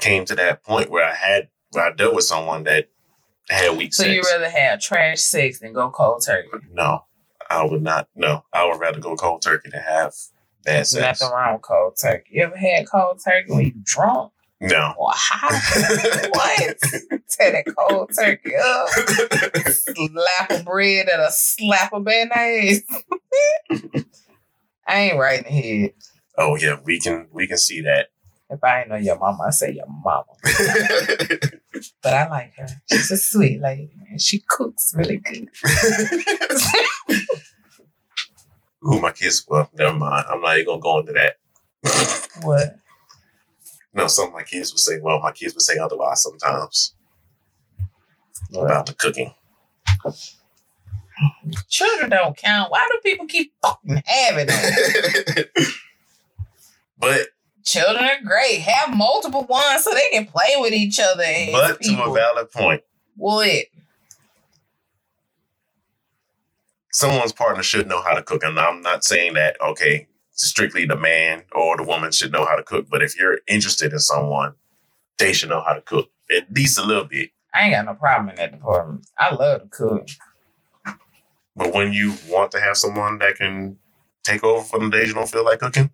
[0.00, 2.88] came to that point where I had where I dealt with someone that
[3.48, 4.08] had weak So sex.
[4.08, 6.48] So you rather have trash sex than go cold turkey?
[6.72, 7.04] no,
[7.48, 8.08] I would not.
[8.16, 10.12] No, I would rather go cold turkey than have
[10.64, 11.20] bad There's sex.
[11.20, 12.30] nothing wrong with cold turkey.
[12.32, 14.94] You ever had cold turkey when you drunk No.
[14.98, 16.28] high?
[16.30, 16.78] what?
[17.28, 18.88] Tear that cold turkey up.
[19.68, 22.82] Slap a bread and a slap a mayonnaise.
[24.86, 25.92] I ain't right in the head.
[26.40, 28.08] Oh yeah, we can we can see that.
[28.48, 30.24] If I ain't know your mama, I say your mama.
[32.02, 32.66] But I like her.
[32.90, 35.48] She's a sweet lady, and she cooks really good.
[38.86, 39.46] Ooh, my kids.
[39.48, 40.26] Well, never mind.
[40.28, 41.36] I'm not even gonna go into that.
[42.42, 42.76] What?
[43.92, 44.98] no, some of my kids would say.
[45.00, 46.94] Well, my kids would say otherwise sometimes
[48.54, 49.34] about the cooking.
[51.68, 52.70] Children don't count.
[52.70, 54.72] Why do people keep fucking having them?
[57.00, 57.28] But
[57.64, 58.60] Children are great.
[58.60, 61.22] Have multiple ones so they can play with each other.
[61.52, 62.82] but to a valid point,
[63.16, 63.66] what?
[66.92, 68.42] someone's partner should know how to cook.
[68.42, 72.56] And I'm not saying that, okay, strictly the man or the woman should know how
[72.56, 72.86] to cook.
[72.90, 74.54] But if you're interested in someone,
[75.18, 76.10] they should know how to cook.
[76.34, 77.30] At least a little bit.
[77.52, 79.06] I I ain't got no problem in that department.
[79.18, 80.08] I love to cook.
[81.56, 83.76] But when you want to have someone that can
[84.22, 85.90] take over for the days you don't feel like cooking,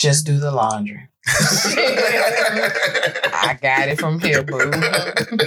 [0.00, 1.08] Just do the laundry.
[1.28, 4.72] I got it from here, boo.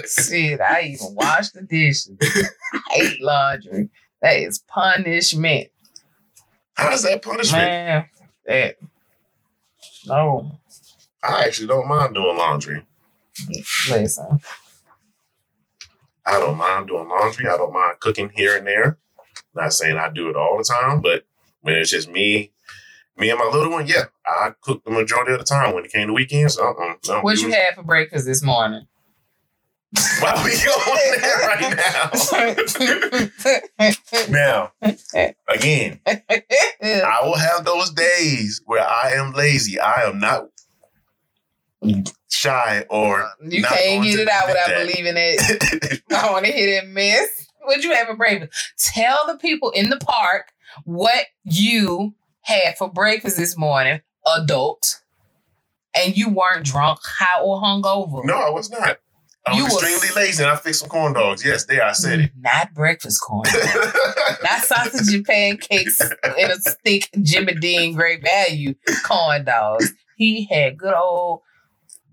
[0.05, 2.11] Shit, I even wash the dishes.
[2.21, 3.89] I hate laundry.
[4.21, 5.69] That is punishment.
[6.75, 7.63] how is that punishment?
[7.63, 8.05] Man,
[8.45, 8.75] that
[10.05, 10.59] no.
[11.23, 12.85] I actually don't mind doing laundry.
[13.89, 14.39] Listen.
[16.27, 17.47] I don't mind doing laundry.
[17.47, 18.99] I don't mind cooking here and there.
[19.55, 21.25] Not saying I do it all the time, but
[21.61, 22.51] when it's just me,
[23.17, 25.73] me and my little one, yeah, I cook the majority of the time.
[25.75, 27.21] When it came to weekends, uh-uh, no.
[27.21, 28.87] What you was- had for breakfast this morning?
[30.19, 31.77] Why we going there right
[34.29, 34.71] now?
[34.81, 39.79] now, again, I will have those days where I am lazy.
[39.79, 40.47] I am not
[42.31, 44.87] shy or you can't get it out without that.
[44.87, 46.01] believing it.
[46.11, 47.47] I want to hit that miss.
[47.61, 48.51] What you have for breakfast?
[48.79, 50.51] Tell the people in the park
[50.85, 54.01] what you had for breakfast this morning,
[54.37, 55.01] adult,
[55.95, 58.23] and you weren't drunk, high, or hungover.
[58.25, 58.97] No, I was not.
[59.45, 61.43] I was You was- extremely lazy and I fixed some corn dogs.
[61.45, 62.31] Yes, there, I said it.
[62.39, 63.43] Not breakfast corn.
[64.43, 66.55] Not sausage and pancakes in a
[66.85, 69.91] thick Jimmy Dean great value corn dogs.
[70.15, 71.41] He had good old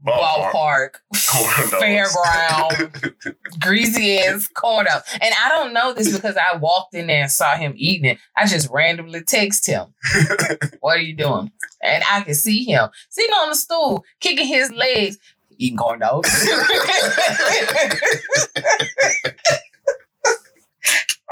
[0.07, 0.93] Ballpark.
[1.15, 2.15] ballpark, Corn dogs.
[2.15, 5.05] fairground, greasy ass corn dogs.
[5.21, 8.19] And I don't know this because I walked in there and saw him eating it.
[8.37, 9.93] I just randomly text him,
[10.81, 11.51] What are you doing?
[11.83, 15.19] And I can see him sitting on the stool, kicking his legs,
[15.59, 16.49] eating corn dogs.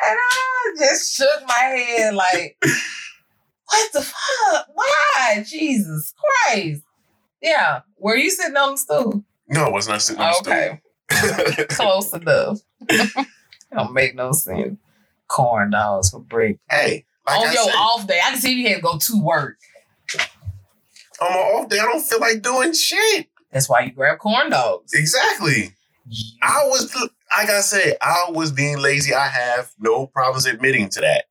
[0.01, 4.67] And I just shook my head like, what the fuck?
[4.73, 5.45] Why?
[5.47, 6.15] Jesus
[6.47, 6.83] Christ.
[7.43, 7.81] Yeah.
[7.99, 9.25] Were you sitting on the stool?
[9.49, 10.81] no, I was not sitting on the Okay.
[11.11, 11.67] stool.
[11.71, 12.59] Close enough.
[13.75, 14.79] Don't make no sense.
[15.29, 16.59] Corn dogs for break.
[16.71, 18.99] hey, like on I your said, off day, I can see you had to go
[18.99, 19.57] to work.
[21.21, 23.29] on my off day, I don't feel like doing shit.
[23.53, 24.93] That's why you grab corn dogs.
[24.95, 25.75] Exactly.
[26.43, 26.95] I was,
[27.37, 29.15] like I said, I was being lazy.
[29.15, 31.25] I have no problems admitting to that.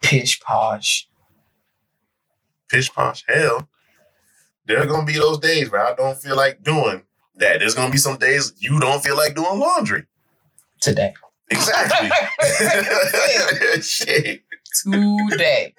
[0.00, 1.08] Pish posh.
[2.70, 3.24] Pish posh.
[3.28, 3.68] Hell,
[4.66, 7.02] there are going to be those days where I don't feel like doing
[7.36, 7.60] that.
[7.60, 10.04] There's going to be some days you don't feel like doing laundry.
[10.80, 11.14] Today.
[11.50, 12.10] Exactly.
[13.82, 14.42] shit.
[14.84, 15.74] Today.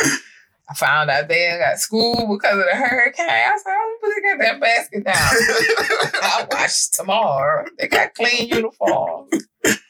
[0.69, 3.27] I found out they got school because of the hurricane.
[3.29, 6.19] I said, oh, put that basket down.
[6.21, 7.65] I'll wash tomorrow.
[7.77, 9.31] They got clean uniforms,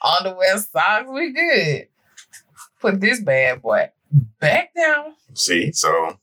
[0.02, 1.08] underwear, socks.
[1.12, 1.88] We good.
[2.82, 3.92] Put this bad boy
[4.40, 5.14] back down.
[5.34, 6.18] See, so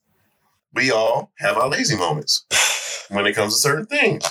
[0.75, 2.45] we all have our lazy moments
[3.09, 4.25] when it comes to certain things.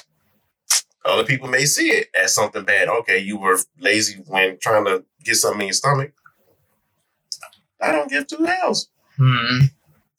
[1.06, 2.88] Other people may see it as something bad.
[2.90, 6.12] Okay, you were lazy when trying to get something in your stomach.
[7.82, 8.90] I don't give two hells.
[9.18, 9.60] Hmm.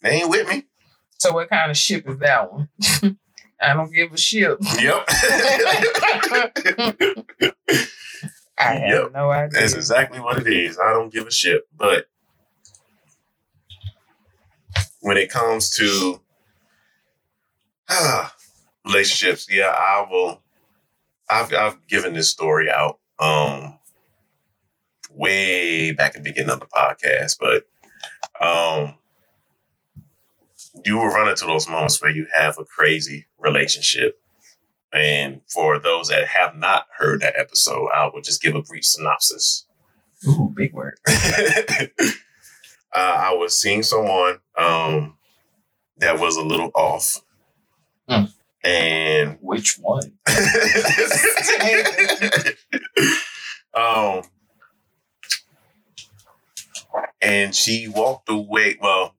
[0.02, 0.64] They ain't with me.
[1.18, 2.68] So what kind of ship is that one?
[3.62, 4.56] I don't give a shit.
[4.80, 5.04] Yep.
[8.58, 9.12] I have Yep.
[9.12, 9.60] no idea.
[9.60, 10.78] That's exactly what it is.
[10.78, 11.62] I don't give a shit.
[11.76, 12.06] But
[15.00, 16.20] when it comes to
[17.90, 18.34] ah,
[18.86, 20.42] relationships, yeah, I will.
[21.28, 23.78] I've I've given this story out um
[25.10, 27.66] way back at the beginning of the podcast, but
[28.44, 28.94] um
[30.84, 34.20] you will run into those moments where you have a crazy relationship.
[34.92, 38.84] And for those that have not heard that episode, I will just give a brief
[38.84, 39.66] synopsis.
[40.26, 40.98] Ooh, big word.
[42.94, 45.16] uh, I was seeing someone um,
[45.98, 47.22] that was a little off.
[48.08, 48.24] Hmm.
[48.62, 50.12] And Which one?
[53.74, 54.22] um,
[57.22, 58.76] and she walked away.
[58.80, 59.14] Well,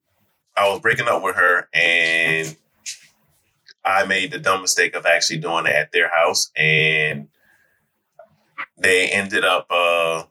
[0.56, 2.56] I was breaking up with her, and
[3.84, 7.30] I made the dumb mistake of actually doing it at their house, and
[8.78, 10.24] they ended up uh,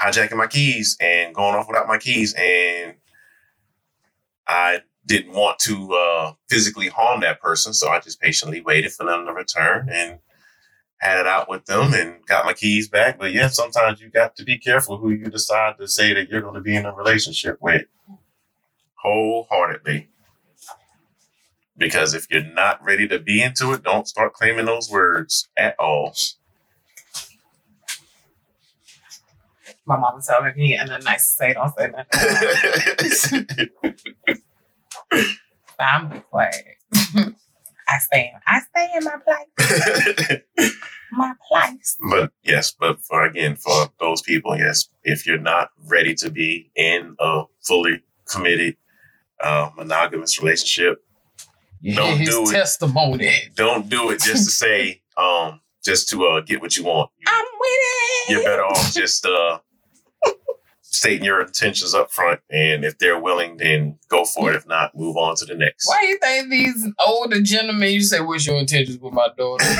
[0.00, 2.94] hijacking my keys and going off without my keys, and
[4.46, 9.04] I didn't want to uh, physically harm that person, so I just patiently waited for
[9.04, 10.18] them to return and
[10.98, 13.18] had it out with them and got my keys back.
[13.18, 16.42] But yeah, sometimes you got to be careful who you decide to say that you're
[16.42, 17.84] going to be in a relationship with
[19.02, 20.08] wholeheartedly.
[21.76, 25.74] Because if you're not ready to be into it, don't start claiming those words at
[25.78, 26.14] all.
[29.90, 33.70] My mama told me if you ain't nothing nice to say, don't say nothing.
[35.80, 36.64] I'm be quiet.
[36.94, 40.72] I stay in, I stay in my place.
[41.10, 41.96] my place.
[42.08, 46.70] But yes, but for again, for those people, yes, if you're not ready to be
[46.76, 48.76] in a fully committed
[49.42, 51.02] uh, monogamous relationship,
[51.80, 52.52] You Don't his do it.
[52.52, 53.32] testimony.
[53.56, 57.10] don't do it just to say, um, just to uh, get what you want.
[57.26, 58.30] I'm with it.
[58.30, 59.58] You're better off just uh,
[61.00, 64.56] stating your intentions up front, and if they're willing, then go for it.
[64.56, 65.88] If not, move on to the next.
[65.88, 69.64] Why do you think these older gentlemen, you say, what's your intentions with my daughter?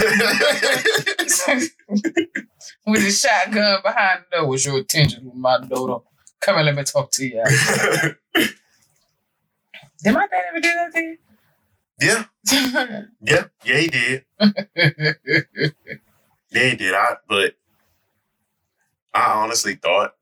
[2.87, 6.03] with a shotgun behind the door, what's your intentions with my daughter?
[6.41, 7.45] Come and let me talk to you.
[10.03, 11.19] Did my dad ever do that to you?
[12.01, 12.25] yeah,
[13.21, 14.25] yeah, yeah, he did.
[16.51, 16.95] Yeah, he did.
[16.95, 17.57] I, but
[19.13, 20.15] I honestly thought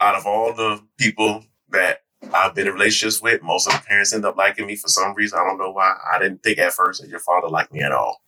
[0.00, 4.12] out of all the people that I've been in relationships with, most of the parents
[4.12, 5.38] end up liking me for some reason.
[5.38, 5.96] I don't know why.
[6.12, 8.22] I didn't think at first that your father liked me at all.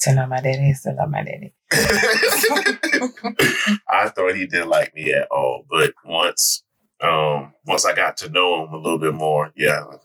[0.00, 1.52] Tell on my daddy, he still love my daddy.
[3.88, 5.64] I thought he didn't like me at all.
[5.70, 6.64] But once
[7.00, 9.96] um once I got to know him a little bit more, yeah, I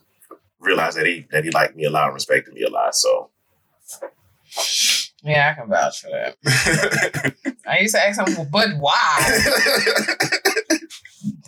[0.60, 2.94] realized that he that he liked me a lot and respected me a lot.
[2.94, 3.30] So
[5.22, 7.34] Yeah, I can vouch for that.
[7.66, 9.40] I used to ask him, well, but why?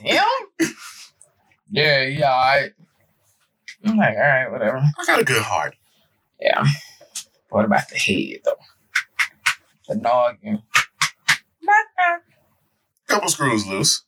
[0.03, 0.27] Damn.
[1.71, 2.71] Yeah, yeah, I.
[3.85, 4.79] I'm like, all right, whatever.
[4.79, 5.77] I got a good heart.
[6.41, 6.65] Yeah.
[7.51, 8.57] What about the head, though?
[9.89, 10.63] The noggin.
[13.07, 14.05] Couple screws loose.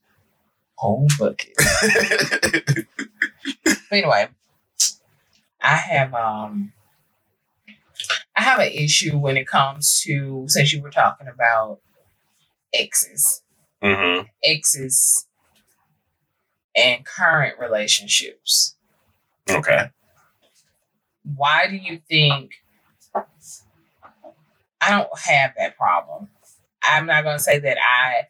[0.77, 1.57] Whole bucket.
[3.65, 4.29] But anyway,
[5.61, 6.73] I have um
[8.35, 11.81] I have an issue when it comes to since you were talking about
[12.73, 13.43] exes.
[13.83, 14.27] mm-hmm.
[14.45, 15.27] exes
[16.75, 18.77] and current relationships.
[19.51, 19.91] Okay.
[21.25, 22.53] Why do you think
[24.81, 26.29] I don't have that problem?
[26.83, 28.27] I'm not going to say that I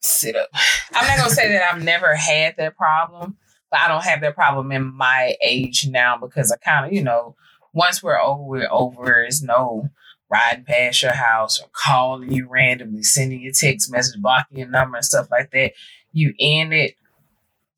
[0.00, 0.48] sit up.
[0.94, 3.36] I'm not going to say that I've never had that problem,
[3.70, 7.02] but I don't have that problem in my age now because I kind of, you
[7.02, 7.36] know,
[7.74, 9.04] once we're over, we're over.
[9.04, 9.90] There's no
[10.30, 14.96] riding past your house or calling you randomly, sending you text message, blocking your number
[14.96, 15.72] and stuff like that.
[16.12, 16.94] You end it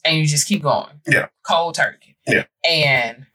[0.05, 1.01] and you just keep going.
[1.09, 1.27] Yeah.
[1.49, 2.17] Cold turkey.
[2.27, 2.45] Yeah.
[2.69, 3.27] And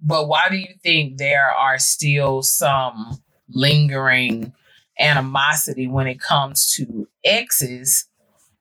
[0.00, 4.52] but why do you think there are still some lingering
[4.98, 8.06] animosity when it comes to exes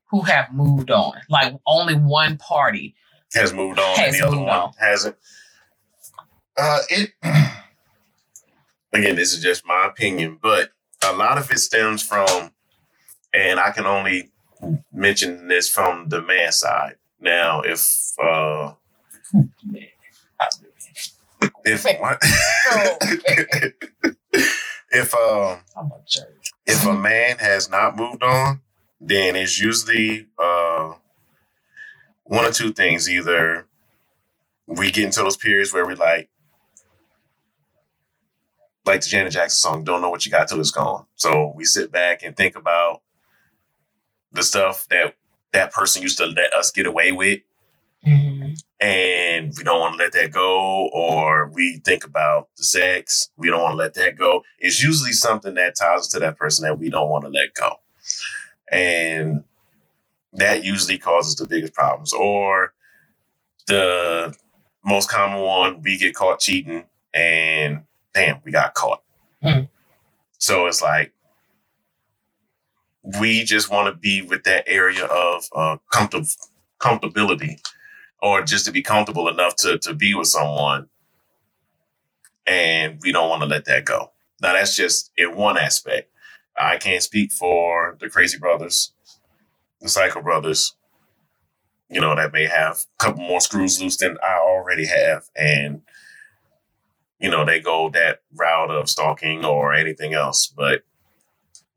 [0.10, 1.14] who have moved on?
[1.30, 2.96] Like only one party.
[3.34, 4.74] Has moved on Has and the other moved one on.
[4.80, 5.16] hasn't.
[6.60, 7.12] Uh it
[8.94, 10.72] again, this is just my opinion, but
[11.08, 12.52] a lot of it stems from
[13.34, 14.32] and I can only
[14.92, 16.96] mention this from the man side.
[17.20, 18.74] Now, if uh
[21.64, 21.86] if
[24.92, 25.84] if um a
[26.66, 28.62] if a man has not moved on,
[29.02, 30.94] then it's usually uh,
[32.24, 33.10] one or two things.
[33.10, 33.68] Either
[34.68, 36.30] we get into those periods where we like,
[38.90, 41.66] like the Janet Jackson song, "Don't know what you got till it's gone." So we
[41.66, 43.02] sit back and think about
[44.32, 45.16] the stuff that
[45.54, 47.40] that person used to let us get away with,
[48.06, 48.60] Mhm.
[48.80, 53.50] and we don't want to let that go, or we think about the sex, we
[53.50, 54.44] don't want to let that go.
[54.60, 57.54] It's usually something that ties us to that person that we don't want to let
[57.54, 57.80] go.
[58.72, 59.44] And
[60.34, 62.14] that usually causes the biggest problems.
[62.14, 62.74] Or
[63.66, 64.36] the
[64.86, 67.84] most common one, we get caught cheating and
[68.14, 69.04] damn, we got caught.
[69.42, 69.62] Hmm.
[70.38, 71.14] So it's like,
[73.20, 76.36] we just want to be with that area of uh, comfort-
[76.80, 77.60] comfortability
[78.22, 80.88] or just to be comfortable enough to, to be with someone.
[82.46, 84.12] And we don't want to let that go.
[84.42, 86.12] Now, that's just in one aspect.
[86.58, 88.92] I can't speak for the Crazy Brothers,
[89.82, 90.76] the Psycho Brothers,
[91.90, 95.24] you know, that may have a couple more screws loose than I already have.
[95.36, 95.82] And,
[97.20, 100.48] you know, they go that route of stalking or anything else.
[100.48, 100.84] But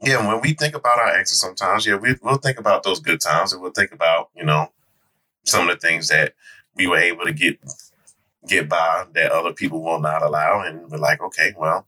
[0.01, 3.21] yeah, when we think about our exes sometimes, yeah, we, we'll think about those good
[3.21, 4.73] times and we'll think about, you know,
[5.45, 6.35] some of the things that
[6.77, 7.59] we were able to get
[8.49, 10.61] get by that other people will not allow.
[10.63, 11.87] And we're like, okay, well,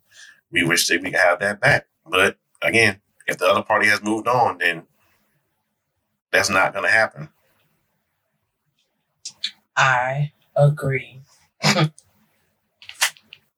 [0.51, 1.87] we wish that we could have that back.
[2.07, 4.85] But again, if the other party has moved on, then
[6.31, 7.29] that's not going to happen.
[9.77, 11.21] I agree.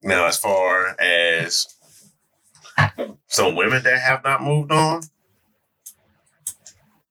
[0.07, 1.67] Now, as far as
[3.27, 5.03] some women that have not moved on,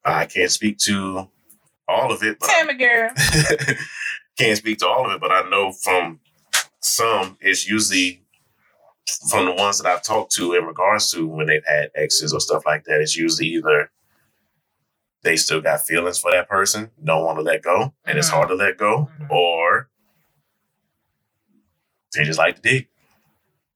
[0.05, 1.27] I can't speak to
[1.89, 3.09] all of it, but Tammy girl.
[4.37, 6.21] can't speak to all of it, but I know from
[6.79, 8.21] some, it's usually
[9.29, 12.39] from the ones that I've talked to in regards to when they've had exes or
[12.39, 13.91] stuff like that, it's usually either
[15.23, 18.33] they still got feelings for that person, don't want to let go, and it's Mhm.
[18.33, 19.29] hard to let go, Mhm.
[19.31, 19.89] or
[22.15, 22.87] they just like to dig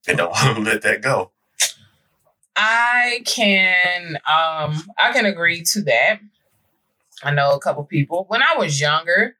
[0.08, 1.30] and don't want to let that go.
[2.56, 6.20] I can um I can agree to that.
[7.22, 8.24] I know a couple people.
[8.28, 9.36] When I was younger,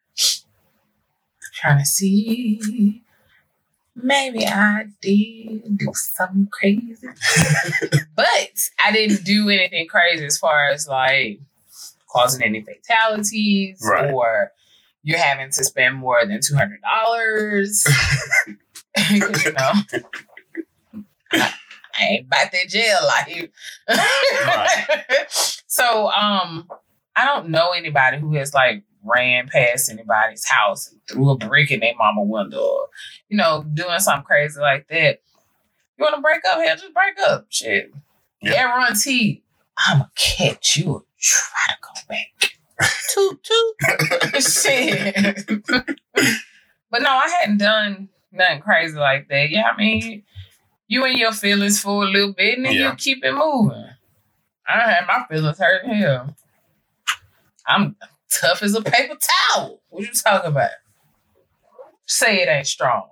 [1.54, 3.02] trying to see
[3.96, 6.96] maybe I did do something crazy.
[8.14, 8.26] but
[8.82, 11.40] I didn't do anything crazy as far as like
[12.10, 14.10] causing any fatalities Right.
[14.12, 14.52] or
[15.02, 17.86] you're having to spend more than two hundred dollars.
[19.10, 19.72] you know.
[21.32, 23.48] I ain't about that jail life.
[25.66, 26.68] so um
[27.16, 31.70] I don't know anybody who has like ran past anybody's house and threw a brick
[31.70, 32.88] in their mama window or,
[33.28, 35.20] you know, doing something crazy like that.
[35.98, 36.58] You wanna break up?
[36.60, 37.46] Hell, just break up.
[37.50, 37.92] Shit.
[38.42, 38.52] Yeah.
[38.52, 39.42] Guarantee
[39.86, 42.52] I'ma catch you try to go back.
[43.12, 44.42] toot toot.
[44.42, 45.46] Shit.
[46.90, 49.50] but no, I hadn't done nothing crazy like that.
[49.50, 50.22] Yeah, I mean,
[50.88, 52.90] you in your feelings for a little bit and then Yeah.
[52.90, 53.86] you keep it moving.
[54.66, 56.36] I had my feelings hurt hell.
[57.66, 57.96] I'm
[58.30, 59.16] tough as a paper
[59.54, 59.80] towel.
[59.88, 60.70] What you talking about?
[62.06, 63.08] Say it ain't strong.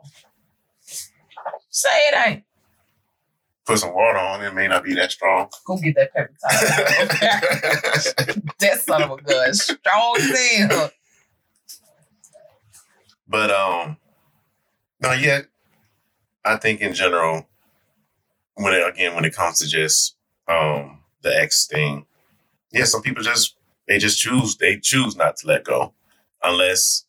[1.71, 2.45] Say it ain't.
[3.65, 5.49] Put some water on it, may not be that strong.
[5.67, 6.61] Go get that paper towel.
[8.61, 9.53] that son of a gun.
[9.55, 10.91] Strong as hell.
[13.29, 13.99] But um,
[15.03, 15.47] no, yet.
[16.45, 17.49] I think in general,
[18.55, 20.17] when it, again when it comes to just
[20.49, 22.07] um the ex thing,
[22.73, 23.57] yeah, some people just
[23.89, 25.95] they just choose they choose not to let go,
[26.43, 27.05] unless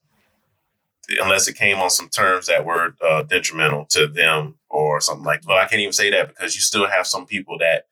[1.22, 5.42] unless it came on some terms that were uh, detrimental to them or something like.
[5.48, 7.88] Well, I can't even say that because you still have some people that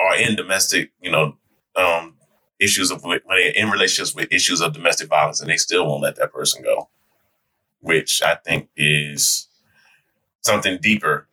[0.00, 1.36] are in domestic, you know,
[1.76, 2.16] um,
[2.60, 6.02] issues of when they're in relationships with issues of domestic violence, and they still won't
[6.02, 6.88] let that person go
[7.82, 9.48] which I think is
[10.42, 11.26] something deeper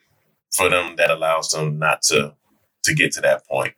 [0.51, 2.35] for them that allows them not to
[2.83, 3.73] to get to that point.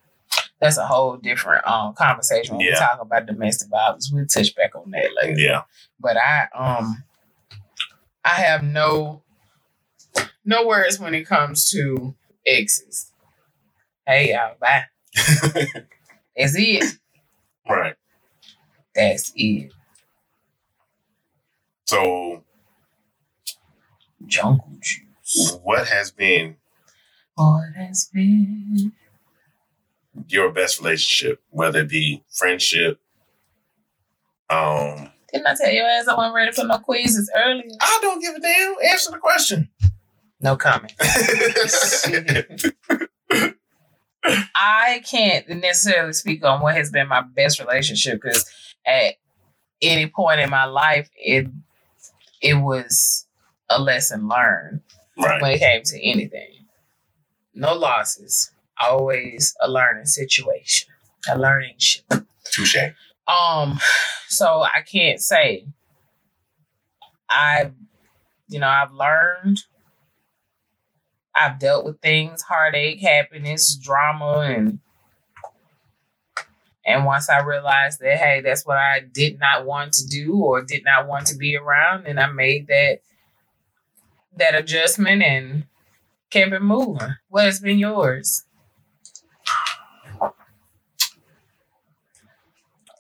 [0.60, 4.12] That's a whole different um conversation when we talk about domestic violence.
[4.12, 5.40] We'll touch back on that later.
[5.40, 5.64] Yeah,
[6.00, 7.04] But I um
[8.24, 9.24] I have no
[10.46, 12.16] no words when it comes to
[12.46, 13.12] exes.
[14.08, 14.86] Hey y'all, bye.
[16.36, 16.98] That's it.
[17.68, 17.96] right.
[18.96, 19.72] That's it.
[21.86, 22.44] So,
[24.28, 25.58] Jungle juice.
[25.64, 26.58] what has been
[27.36, 28.94] What has been
[30.28, 33.00] your best relationship, whether it be friendship?
[34.50, 37.70] Um, Didn't I tell you ass I wasn't ready for no quizzes earlier?
[37.80, 38.76] I don't give a damn.
[38.92, 39.70] Answer the question.
[40.42, 40.94] No comment.
[44.56, 48.46] I can't necessarily speak on what has been my best relationship because
[48.86, 49.16] at
[49.82, 51.48] any point in my life, it
[52.42, 53.26] it was
[53.72, 54.82] a lesson learned
[55.18, 55.42] right.
[55.42, 56.66] when it came to anything.
[57.54, 60.90] No losses, always a learning situation,
[61.30, 62.06] a learning ship.
[62.46, 62.78] Touche.
[63.28, 63.80] Um,
[64.28, 65.66] so I can't say
[67.30, 67.74] I've,
[68.48, 69.64] you know, I've learned.
[71.34, 74.80] I've dealt with things, heartache, happiness, drama, and
[76.86, 80.62] and once I realized that, hey, that's what I did not want to do or
[80.62, 83.00] did not want to be around, and I made that
[84.38, 85.66] that adjustment and
[86.30, 87.16] kept it moving.
[87.30, 88.44] What has been yours?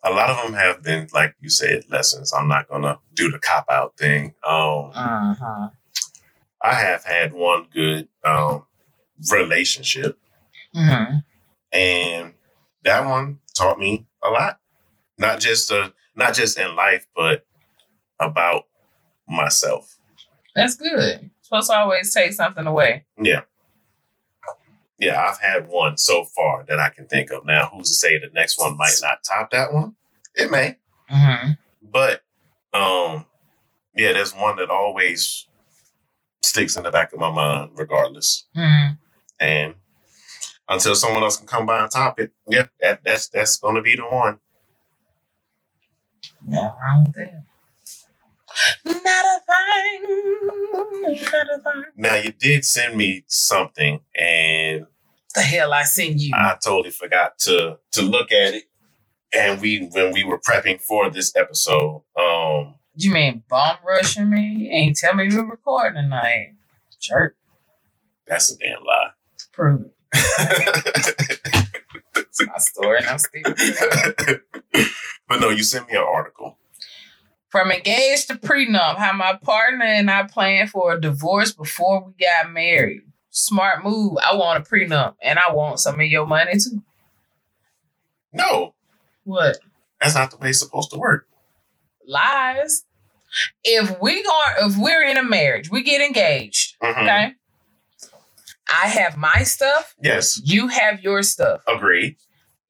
[0.03, 2.33] A lot of them have been, like you said, lessons.
[2.33, 4.33] I'm not gonna do the cop out thing.
[4.43, 5.69] Um, Uh huh.
[6.61, 8.65] I have had one good um
[9.31, 10.19] relationship,
[10.73, 11.17] hmm
[11.71, 12.33] and
[12.83, 14.59] that one taught me a lot.
[15.17, 17.45] Not just uh, not just in life, but
[18.19, 18.65] about
[19.27, 19.97] myself.
[20.55, 21.29] That's good.
[21.41, 23.05] Supposed to always take something away.
[23.21, 23.41] Yeah.
[24.99, 27.43] Yeah, I've had one so far that I can think of.
[27.43, 29.95] Now, who's to say the next one might not top that one?
[30.35, 30.77] It may.
[31.11, 31.51] Mm-hmm.
[31.81, 32.21] But
[32.73, 33.25] um
[33.95, 35.47] yeah, there's one that always
[36.43, 38.45] sticks in the back of my mind regardless.
[38.55, 38.93] Mm-hmm.
[39.39, 39.73] And
[40.69, 43.95] until someone else can come by and top it, yeah, that, that's that's gonna be
[43.95, 44.39] the one.
[46.45, 47.43] Nothing wrong that.
[48.85, 49.40] Not a
[49.81, 51.21] thing.
[51.23, 51.83] Not a thing.
[51.95, 54.87] Now you did send me something and
[55.35, 56.33] The hell I send you.
[56.35, 58.63] I totally forgot to to look at it.
[59.33, 64.69] And we when we were prepping for this episode, um, you mean bomb rushing me?
[64.71, 66.55] Ain't tell me were recording tonight.
[66.99, 67.35] Jerk.
[68.27, 69.11] That's a damn lie.
[69.53, 69.91] Prove it.
[72.31, 73.19] It's my story, and I'm
[75.27, 76.57] but no, you sent me an article.
[77.51, 82.13] From engaged to prenup, how my partner and I planned for a divorce before we
[82.25, 83.01] got married.
[83.29, 84.17] Smart move.
[84.25, 86.81] I want a prenup, and I want some of your money too.
[88.33, 88.73] No,
[89.25, 89.57] What?
[89.99, 91.27] that's not the way it's supposed to work.
[92.07, 92.85] Lies.
[93.63, 96.79] If we are if we're in a marriage, we get engaged.
[96.81, 97.01] Mhm.
[97.01, 97.33] Okay.
[98.73, 99.93] I have my stuff.
[100.01, 101.61] Yes, You have your stuff.
[101.67, 102.15] agreed.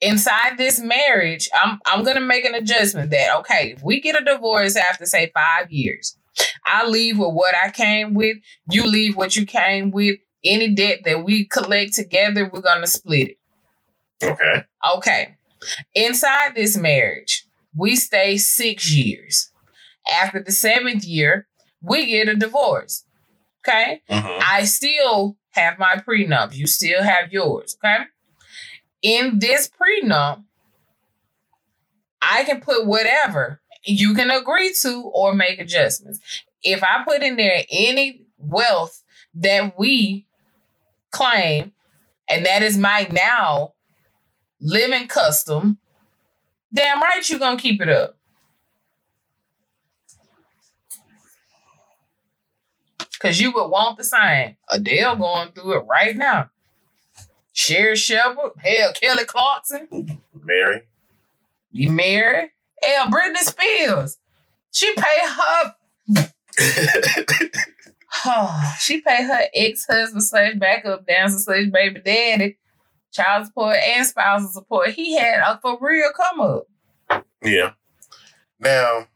[0.01, 4.23] Inside this marriage, I'm I'm gonna make an adjustment that okay, if we get a
[4.23, 6.17] divorce after say five years,
[6.65, 8.37] I leave with what I came with,
[8.69, 10.17] you leave what you came with.
[10.43, 13.37] Any debt that we collect together, we're gonna split it.
[14.23, 14.65] Okay.
[14.97, 15.35] Okay.
[15.95, 17.45] Inside this marriage,
[17.75, 19.51] we stay six years.
[20.21, 21.47] After the seventh year,
[21.81, 23.05] we get a divorce.
[23.67, 24.01] Okay.
[24.09, 26.55] hmm I still have my prenup.
[26.55, 27.77] You still have yours.
[27.83, 28.05] Okay.
[29.01, 30.43] In this prenup,
[32.21, 36.19] I can put whatever you can agree to or make adjustments.
[36.63, 39.03] If I put in there any wealth
[39.35, 40.27] that we
[41.09, 41.73] claim,
[42.29, 43.73] and that is my now
[44.59, 45.79] living custom,
[46.73, 48.17] damn right you're gonna keep it up.
[53.19, 54.57] Cause you would want the same.
[54.67, 56.49] Adele going through it right now.
[57.53, 60.83] Sherri Shepherd, hell, Kelly Clarkson, Mary.
[61.71, 62.51] you married.
[62.81, 64.17] Hell, Britney Spears.
[64.71, 65.75] She pay her
[68.79, 72.57] she paid her ex-husband slash backup dancer slash baby daddy
[73.11, 74.91] child support and spousal support.
[74.91, 76.67] He had a for real come up.
[77.43, 77.71] yeah.
[78.59, 79.07] Now,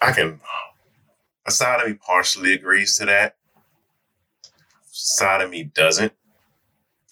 [0.00, 0.40] I can.
[1.46, 3.36] A side of me partially agrees to that.
[5.06, 6.14] Side of me doesn't.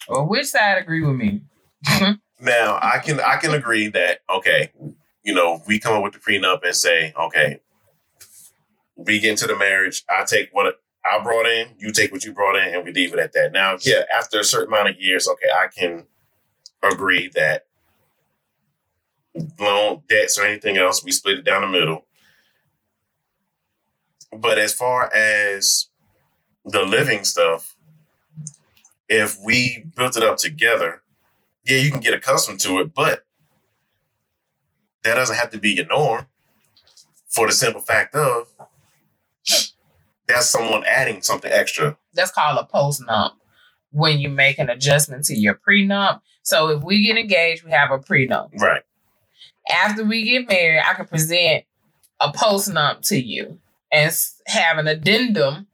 [0.09, 1.43] Well, which side agree with me?
[2.41, 4.73] Now I can I can agree that okay,
[5.23, 7.61] you know, we come up with the prenup and say, okay,
[8.97, 12.33] we get into the marriage, I take what I brought in, you take what you
[12.33, 13.53] brought in, and we leave it at that.
[13.53, 16.07] Now, yeah, after a certain amount of years, okay, I can
[16.83, 17.67] agree that
[19.61, 22.07] loan debts or anything else, we split it down the middle.
[24.37, 25.91] But as far as
[26.65, 27.72] the living stuff,
[29.13, 31.03] if we built it up together,
[31.67, 33.25] yeah, you can get accustomed to it, but
[35.05, 36.27] that doesn't have to be your norm
[37.29, 38.49] for the simple fact of
[40.27, 41.97] that's someone adding something extra.
[42.15, 43.33] That's called a post-nup
[43.91, 46.23] when you make an adjustment to your prenup.
[46.43, 48.59] So if we get engaged, we have a prenup.
[48.59, 48.83] Right.
[49.71, 51.65] After we get married, I can present
[52.19, 53.59] a post-nup to you
[53.93, 54.11] and
[54.47, 55.67] have an addendum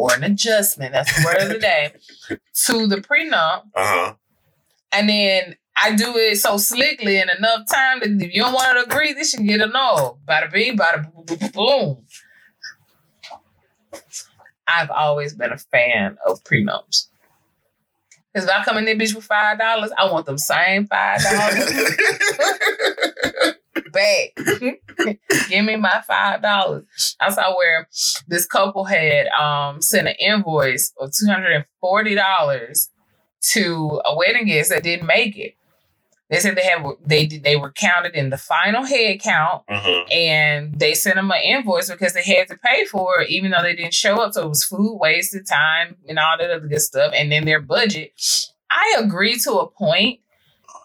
[0.00, 1.92] or an adjustment, that's the word of the day,
[2.28, 4.14] to the prenup Uh-huh.
[4.92, 8.76] And then I do it so slickly in enough time that if you don't want
[8.78, 10.18] to agree, this should get a no.
[10.26, 12.04] Bada bing, bada boom.
[14.66, 17.08] I've always been a fan of prenups.
[18.32, 21.20] Because if I come in there bitch with five dollars, I want them same five
[21.22, 21.72] dollars
[23.92, 24.30] back.
[25.48, 27.16] Give me my five dollars.
[27.20, 27.88] I saw where
[28.28, 32.90] this couple had um sent an invoice of two hundred and forty dollars
[33.52, 35.54] to a wedding guest that didn't make it.
[36.28, 40.12] They said they have they they were counted in the final head count Mhm.
[40.12, 43.62] and they sent them an invoice because they had to pay for it even though
[43.62, 44.34] they didn't show up.
[44.34, 47.12] So it was food wasted, time, and all that other good stuff.
[47.16, 48.12] And then their budget.
[48.70, 50.20] I agree to a point,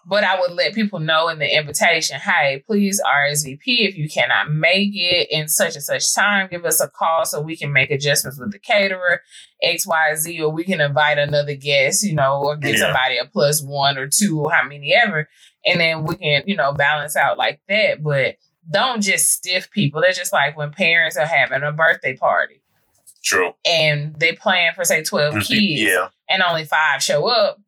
[0.08, 4.52] but I would let people know in the invitation, hey, please RSVP if you cannot
[4.52, 6.46] make it in such and such time.
[6.48, 9.22] Give us a call so we can make adjustments with the caterer,
[9.60, 12.82] X, Y, Z, or we can invite another guest, you know, or give Yeah.
[12.82, 15.28] somebody a plus one or two or how many ever.
[15.66, 18.00] And then we can, you know, balance out like that.
[18.00, 18.36] But
[18.70, 20.00] don't just stiff people.
[20.00, 22.62] They're just like when parents are having a birthday party
[23.24, 23.54] True.
[23.64, 25.40] and they plan for say 12 mm-hmm.
[25.40, 26.08] kids Yeah.
[26.30, 27.58] and only five show up.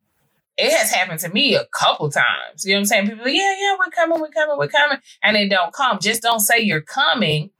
[0.59, 2.65] It has happened to me a couple times.
[2.65, 3.09] You know what I'm saying?
[3.09, 5.99] People, are, yeah, yeah, we're coming, we're coming, we're coming, and they don't come.
[6.01, 7.51] Just don't say you're coming,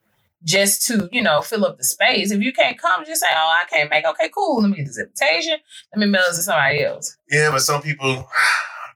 [0.44, 2.32] just to you know fill up the space.
[2.32, 4.06] If you can't come, just say, oh, I can't make.
[4.06, 4.62] Okay, cool.
[4.62, 5.58] Let me get this invitation.
[5.94, 7.18] Let me mail it to somebody else.
[7.30, 8.28] Yeah, but some people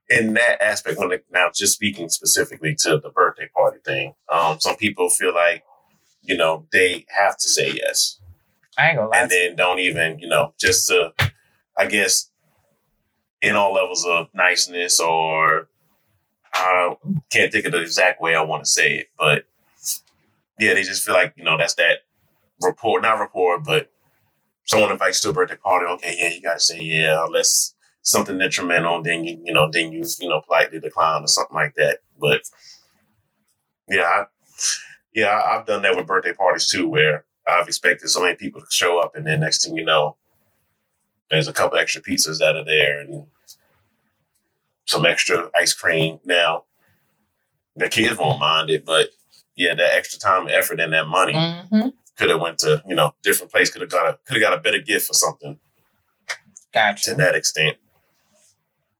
[0.09, 4.59] in that aspect, when they, now just speaking specifically to the birthday party thing, um,
[4.59, 5.63] some people feel like,
[6.21, 8.19] you know, they have to say yes.
[8.77, 9.19] I ain't gonna lie.
[9.19, 11.13] and then don't even, you know, just to,
[11.77, 12.29] I guess,
[13.43, 15.67] in all levels of niceness or
[16.53, 16.95] I
[17.31, 19.45] can't think of the exact way I want to say it, but
[20.59, 21.99] yeah, they just feel like, you know, that's that
[22.61, 23.91] rapport, not rapport, but
[24.65, 25.85] someone invites you to a birthday party.
[25.85, 30.03] Okay, yeah, you gotta say yeah, unless something detrimental, then you you know then you
[30.19, 31.99] you know politely decline or something like that.
[32.19, 32.41] But
[33.89, 34.25] yeah, I,
[35.13, 38.67] yeah, I've done that with birthday parties too, where I've expected so many people to
[38.69, 40.17] show up, and then next thing you know,
[41.33, 43.25] there's a couple extra pizzas out of there and
[44.85, 46.19] some extra ice cream.
[46.25, 46.63] Now,
[47.75, 49.09] the kids won't mind it, but
[49.55, 51.89] yeah, that extra time, effort, and that money Mm-hmm.
[52.17, 53.69] could have went to you know different place.
[53.69, 55.59] Could have got a could have got a better gift or something
[56.73, 57.77] Got to that extent.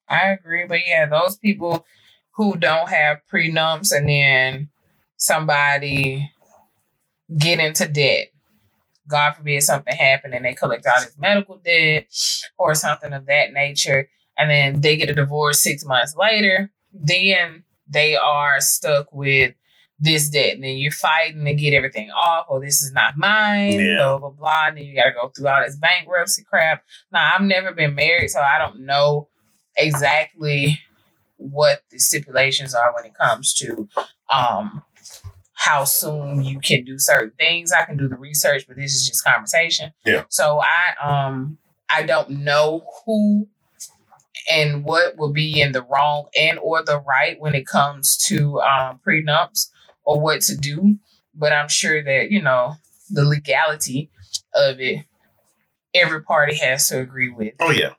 [0.10, 1.86] I agree, but yeah, those people
[2.36, 4.70] who don't have prenups and then
[5.18, 6.32] somebody
[7.36, 8.28] get into debt.
[9.08, 12.08] God forbid something happen and they collect all his medical debt
[12.58, 17.64] or something of that nature, and then they get a divorce six months later, then
[17.88, 19.54] they are stuck with
[20.00, 20.56] this debt.
[20.56, 23.98] And then you're fighting to get everything off, or this is not mine, Yeah.
[23.98, 24.66] blah, blah, blah.
[24.68, 26.84] And then you got to go through all this bankruptcy crap.
[27.12, 29.30] Now, I've never been married, so I don't know
[29.78, 30.80] exactly
[31.38, 33.88] what the stipulations are when it comes to
[34.30, 34.84] um
[35.64, 37.72] how soon you can do certain things.
[37.72, 39.94] I can do the research, but this is just conversation.
[40.06, 40.26] Yeah.
[40.28, 41.58] So I um
[41.90, 43.48] I don't know who
[44.52, 48.60] and what will be in the wrong and or the right when it comes to
[48.60, 49.70] um prenups
[50.04, 50.98] or what to do.
[51.34, 52.76] But I'm sure that, you know,
[53.10, 54.12] the legality
[54.54, 55.06] of it,
[55.94, 57.94] every party has to agree with Oh yeah,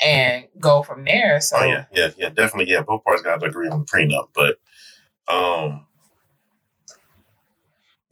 [0.00, 1.40] and go from there.
[1.40, 2.72] So oh yeah, yeah, yeah, definitely.
[2.72, 4.58] Yeah, both parties got to agree on the prenup, but
[5.26, 5.86] um,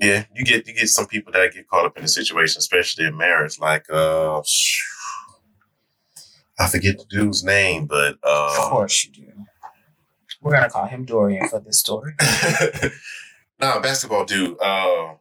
[0.01, 3.07] yeah, you get you get some people that get caught up in the situation, especially
[3.07, 3.59] in marriage.
[3.59, 4.43] Like uh,
[6.59, 9.25] I forget the dude's name, but uh, of course you do.
[10.41, 12.13] We're gonna call him Dorian for this story.
[13.61, 14.57] no basketball dude.
[14.61, 15.15] Uh,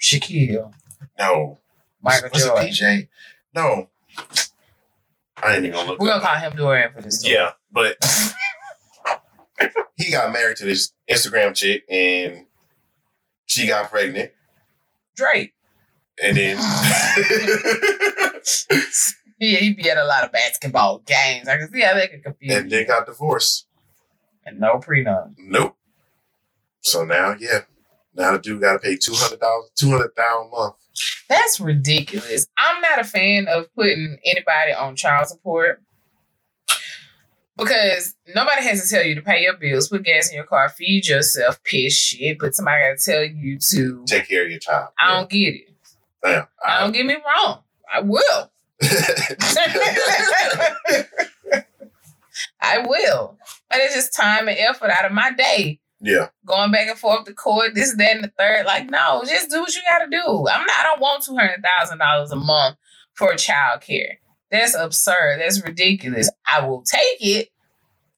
[0.00, 0.72] Shaquille,
[1.18, 1.58] no,
[2.02, 2.68] Michael was it Jordan.
[2.68, 3.08] PJ?
[3.54, 3.90] No,
[5.42, 6.00] I ain't even gonna look.
[6.00, 7.34] We're gonna call him Dorian for this story.
[7.34, 7.96] Yeah, but
[9.96, 12.46] he got married to this Instagram chick, and
[13.50, 14.30] she got pregnant,
[15.16, 15.52] Drake.
[16.22, 16.56] and then
[19.42, 21.48] Yeah, he be at a lot of basketball games.
[21.48, 23.66] I can see how that could confuse and then got divorced.
[24.44, 25.32] And no prenup.
[25.38, 25.76] Nope.
[26.82, 27.60] So now, yeah,
[28.14, 30.74] now the dude got to pay two hundred dollars, two hundred thousand a month.
[31.28, 32.46] That's ridiculous.
[32.58, 35.82] I'm not a fan of putting anybody on child support
[37.60, 40.68] because nobody has to tell you to pay your bills, put gas in your car,
[40.68, 44.04] feed yourself, piss shit, but somebody got to tell you to.
[44.06, 44.88] Take care of your child.
[44.98, 45.68] I don't get it.
[46.24, 46.44] Yeah.
[46.66, 47.60] I don't get me wrong.
[47.92, 48.50] I will.
[52.60, 53.36] I will.
[53.68, 55.80] But it's just time and effort out of my day.
[56.00, 56.28] yeah.
[56.46, 58.66] Going back and forth to court, this, that, and the third.
[58.66, 60.46] Like, no, just do what you gotta do.
[60.48, 62.76] I'm not I don't want two hundred thousand dollars a month
[63.14, 64.18] for child care.
[64.50, 65.40] That's absurd.
[65.40, 66.30] That's ridiculous.
[66.52, 67.48] I will take it,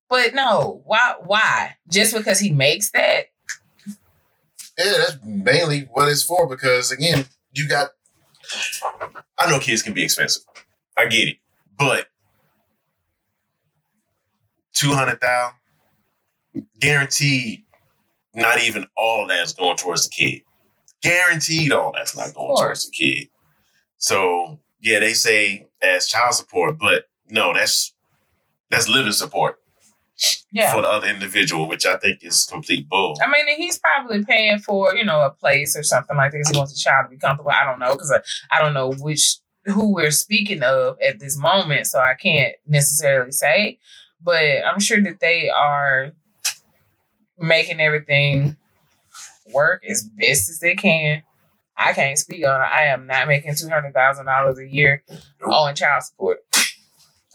[0.08, 1.76] but no, why why?
[1.90, 3.26] Just because he makes that?
[4.78, 7.90] Yeah, that's mainly what it's for because again, you got
[9.38, 10.44] I know kids can be expensive.
[10.96, 11.36] I get it.
[11.78, 12.06] But
[14.74, 15.56] two hundred thousand
[16.80, 17.64] guaranteed
[18.34, 20.42] not even all of that's going towards the kid.
[21.02, 23.28] Guaranteed all that's not going towards the kid.
[23.98, 27.92] So yeah, they say as child support, but no, that's
[28.70, 29.58] that's living support
[30.50, 30.72] Yeah.
[30.72, 33.18] for the other individual, which I think is complete bull.
[33.22, 36.48] I mean, he's probably paying for, you know, a place or something like this.
[36.48, 37.50] He wants the child to be comfortable.
[37.50, 38.20] I don't know because I,
[38.56, 43.32] I don't know which who we're speaking of at this moment, so I can't necessarily
[43.32, 43.78] say.
[44.20, 46.12] But I'm sure that they are
[47.38, 48.56] making everything
[49.52, 51.22] work as best as they can.
[51.84, 52.64] I can't speak on it.
[52.64, 55.02] I am not making two hundred thousand dollars a year
[55.44, 56.38] on child support.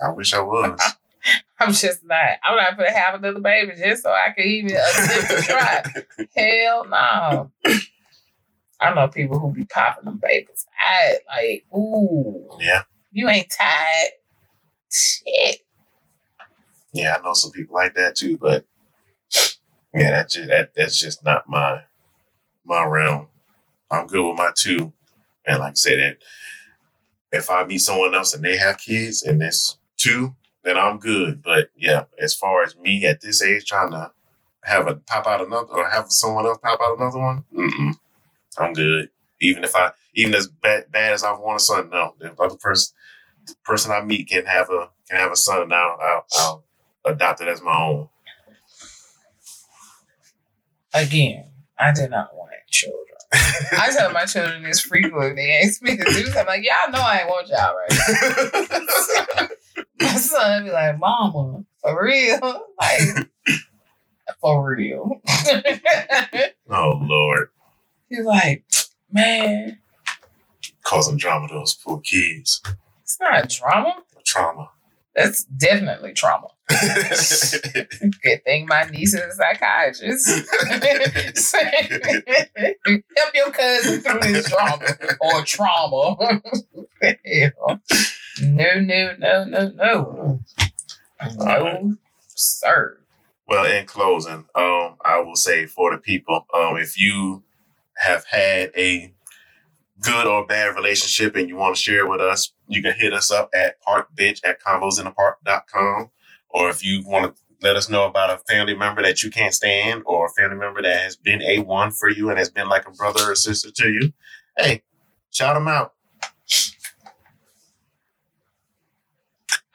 [0.01, 0.79] I wish I was.
[1.59, 2.37] I'm just not.
[2.43, 5.83] I'm not gonna have another baby just so I can even attempt to try.
[6.35, 7.51] Hell no.
[8.79, 10.67] I know people who be popping them babies.
[10.79, 12.83] I like, ooh, yeah.
[13.11, 14.11] you ain't tired.
[14.91, 15.61] Shit.
[16.93, 18.65] Yeah, I know some people like that too, but
[19.93, 21.81] yeah, that's just that, that's just not my
[22.65, 23.27] my realm.
[23.91, 24.93] I'm good with my two,
[25.45, 26.17] and like I said, that
[27.31, 31.41] if I meet someone else and they have kids and it's two, then I'm good.
[31.43, 34.11] But yeah, as far as me at this age trying to
[34.63, 37.95] have a pop out another or have someone else pop out another one, mm-mm,
[38.57, 39.09] I'm good.
[39.39, 42.57] Even if I, even as bad, bad as I want a son, no, the other
[42.57, 42.95] person,
[43.45, 45.95] the person I meet can have a can have a son now.
[46.01, 46.63] I'll, I'll
[47.05, 48.09] adopt it as my own.
[50.93, 53.06] Again, I did not want children.
[53.33, 55.33] I tell my children this frequently.
[55.33, 56.37] They ask me to do something.
[56.37, 59.49] I'm like, y'all know I ain't want y'all right.
[59.99, 62.63] my son be like, Mama, for real?
[62.79, 63.29] Like,
[64.41, 65.21] for real.
[66.69, 67.49] oh Lord.
[68.09, 68.65] He's like,
[69.11, 69.79] man.
[70.83, 72.61] Causing drama to those poor kids.
[73.01, 74.03] It's not drama.
[74.25, 74.69] Trauma.
[75.15, 76.49] That's definitely trauma.
[76.69, 80.27] Good thing my niece is a psychiatrist.
[83.15, 84.85] Help your cousin through this drama
[85.21, 86.41] or trauma.
[88.41, 90.39] no, no, no, no, no.
[91.37, 91.95] No,
[92.27, 92.97] sir.
[93.47, 97.43] Well, in closing, um, I will say for the people, um, if you
[97.95, 99.13] have had a
[100.01, 103.13] good or bad relationship and you want to share it with us, you can hit
[103.13, 106.11] us up at parkbench at convosinthepark.com.
[106.57, 109.53] Or if you want to let us know about a family member that you can't
[109.53, 112.87] stand or a family member that has been A1 for you and has been like
[112.87, 114.11] a brother or sister to you,
[114.57, 114.81] hey,
[115.29, 115.93] shout them out.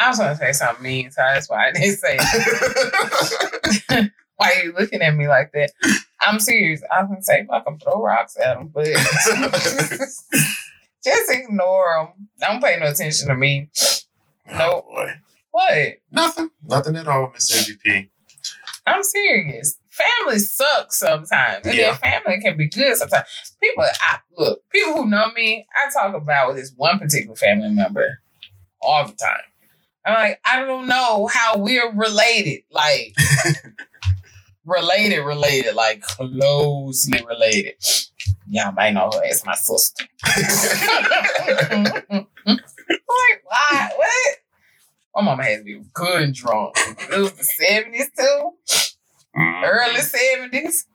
[0.01, 4.11] I was going to say something mean, so that's why I didn't say it.
[4.37, 5.71] why are you looking at me like that?
[6.21, 6.83] I'm serious.
[6.93, 8.87] I was going to say, fuck them, throw rocks at them, but
[11.05, 12.29] just ignore them.
[12.41, 13.71] Don't pay no attention to me.
[14.51, 14.85] Oh, Nope.
[14.87, 15.13] boy.
[15.53, 15.95] What?
[16.11, 16.51] Nothing.
[16.65, 18.09] Nothing at all, Miss MVP.
[18.87, 19.79] I'm serious.
[19.91, 21.67] Family sucks sometimes.
[21.67, 21.93] And Yeah.
[22.03, 23.27] then family can be good sometimes.
[23.63, 28.19] People, I, look, people who know me, I talk about this one particular family member
[28.81, 29.37] all the time.
[30.05, 32.63] I'm like, I don't know how we're related.
[32.73, 33.15] Like,
[34.65, 37.75] related, related, like closely related.
[38.49, 40.05] Y'all might know her as my sister.
[42.17, 42.27] like,
[43.45, 43.91] why?
[43.97, 44.39] What?
[45.15, 46.75] My mama had to be good and drunk.
[46.79, 48.53] It was the 70s too
[49.37, 49.63] Mhm.
[49.65, 50.87] early seventies.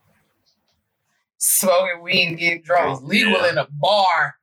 [1.40, 3.50] Smoking weed and getting drunk was legal Yeah.
[3.50, 4.36] in a bar.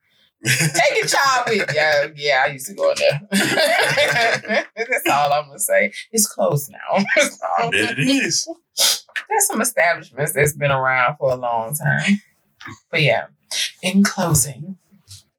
[0.46, 1.74] Take your child with you.
[1.74, 3.20] Yeah, yeah, I used to go in there.
[4.76, 5.92] That's all I'm gonna say.
[6.12, 7.04] It's closed now.
[7.58, 8.46] I bet it is.
[9.28, 12.20] There's some establishments that's been around for a long time.
[12.90, 13.26] But yeah,
[13.82, 14.76] in closing,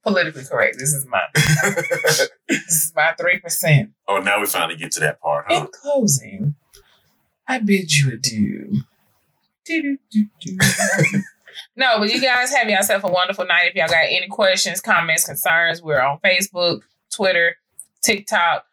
[0.06, 0.78] politically correct.
[0.78, 2.30] This is my this
[2.68, 3.92] is my three percent.
[4.08, 5.62] oh, now we finally get to that part, huh?
[5.62, 6.56] In closing,
[7.48, 8.82] I bid you adieu.
[11.78, 13.70] No, but you guys have yourself a wonderful night.
[13.70, 16.82] If y'all got any questions, comments, concerns, we're on Facebook,
[17.14, 17.56] Twitter,
[18.02, 18.66] TikTok.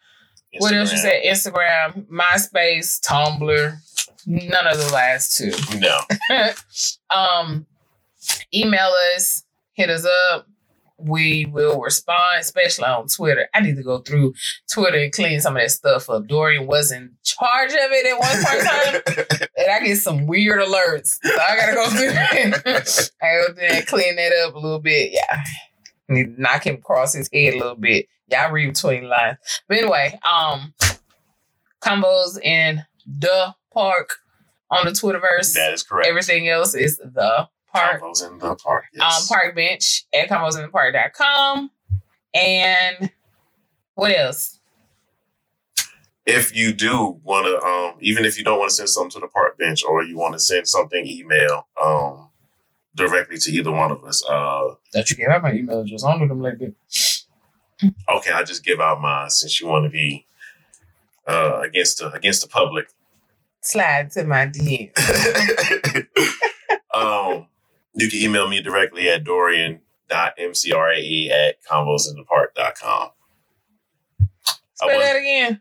[0.58, 1.22] What else you said?
[1.24, 3.76] Instagram, MySpace, Tumblr.
[4.26, 5.52] None of the last two.
[5.78, 6.00] No.
[7.16, 7.66] um,
[8.54, 10.46] email us, hit us up.
[11.04, 13.48] We will respond, especially on Twitter.
[13.54, 14.34] I need to go through
[14.72, 16.26] Twitter and clean some of that stuff up.
[16.26, 20.26] Dorian was in charge of it at one point in time, and I get some
[20.26, 21.18] weird alerts.
[21.22, 23.10] So I gotta go through that.
[23.22, 25.12] I go through and clean that up a little bit.
[25.12, 25.42] Yeah.
[26.08, 28.06] Need to knock him across his head a little bit.
[28.28, 29.38] Y'all read between lines.
[29.68, 30.74] But anyway, um,
[31.82, 34.10] Convos in the park
[34.70, 35.54] on the Twitterverse.
[35.54, 36.08] that is correct.
[36.08, 38.02] Everything else is the park.
[38.02, 38.84] Convos in the park.
[38.92, 39.30] Yes.
[39.30, 41.70] Um, park bench at convosinthepark.com.
[42.34, 43.10] And
[43.94, 44.58] what else?
[46.24, 49.20] if you do want to, um, even if you don't want to send something to
[49.20, 52.28] the park bench or you want to send something email, um,
[52.94, 56.04] directly to either one of us, uh, That you gave out my email address.
[56.04, 56.74] I don't do them like that.
[58.08, 60.26] okay, I just give out mine since you want to be
[61.26, 62.88] uh, against the against the public.
[63.60, 64.90] Slide to my DM.
[66.94, 67.46] um,
[67.94, 73.10] you can email me directly at dorian.mcrae at convosinthepark.com.
[74.74, 75.60] Say that again.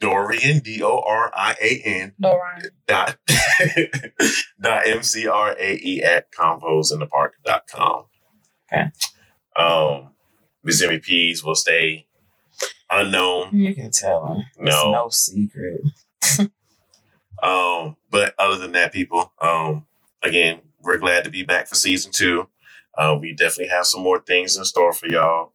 [0.00, 2.70] Dorian, D O R I A N, No, Ryan.
[2.86, 3.18] dot,
[4.60, 8.04] dot M-C-R-A-E at convosinthepark.com.
[8.72, 8.90] Okay.
[9.58, 10.14] Um,
[10.64, 12.06] Miss MVPs will stay
[12.90, 13.54] unknown.
[13.54, 14.44] You can tell them.
[14.66, 14.92] It's No.
[14.92, 15.82] no secret.
[17.42, 19.86] Um, but other than that, people, um,
[20.22, 22.48] again, we're glad to be back for season two.
[22.96, 25.52] Uh, we definitely have some more things in store for y'all.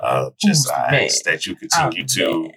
[0.00, 1.02] Uh, just Who's I mad?
[1.04, 2.50] ask that you continue I'm to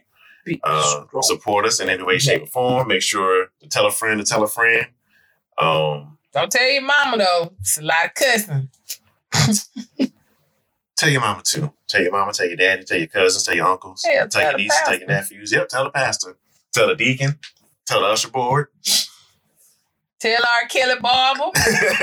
[0.64, 2.88] uh, support us in any way, shape, or form.
[2.88, 4.88] Make sure to tell a friend to tell a friend.
[5.58, 7.54] Um, Don't tell your mama though.
[7.60, 8.70] It's a lot of cussing.
[10.98, 11.72] tell your mama too.
[11.88, 14.52] Tell your mama, tell your daddy, tell your cousins, tell your uncles, Yeah, tell tell
[14.52, 15.52] your nieces, tell your nephews.
[15.52, 16.38] Yep, tell the pastor,
[16.72, 17.40] tell the deacon,
[17.90, 18.68] tell usher board.
[20.20, 20.68] Tell R.
[20.68, 21.46] Kelly Barber.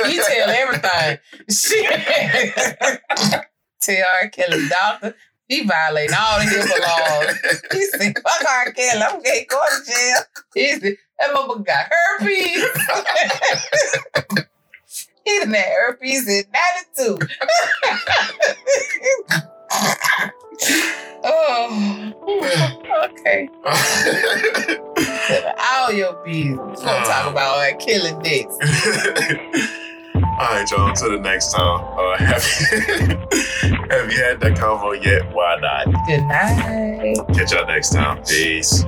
[0.08, 1.18] you tell everything.
[3.80, 4.28] Tell R.
[4.30, 5.14] Kelly doctor.
[5.46, 7.60] He violating all the HIPAA laws.
[7.72, 8.72] He said, fuck R.
[8.72, 9.02] Kelly.
[9.02, 10.22] I'm gonna go to jail.
[10.54, 12.64] He said, that motherfucker got herpes.
[15.26, 16.44] He done had herpes in
[16.94, 17.18] 92.
[21.24, 22.12] oh,
[23.10, 23.48] okay.
[25.28, 26.56] All your business.
[26.58, 28.54] We're gonna talk about uh, killing dicks.
[30.14, 30.90] All right, y'all.
[30.90, 31.80] Until the next time.
[31.98, 32.42] Uh, have,
[33.90, 35.32] have you had that convo yet?
[35.32, 35.86] Why not?
[36.06, 37.16] Good night.
[37.34, 38.22] Catch y'all next time.
[38.24, 38.84] Peace.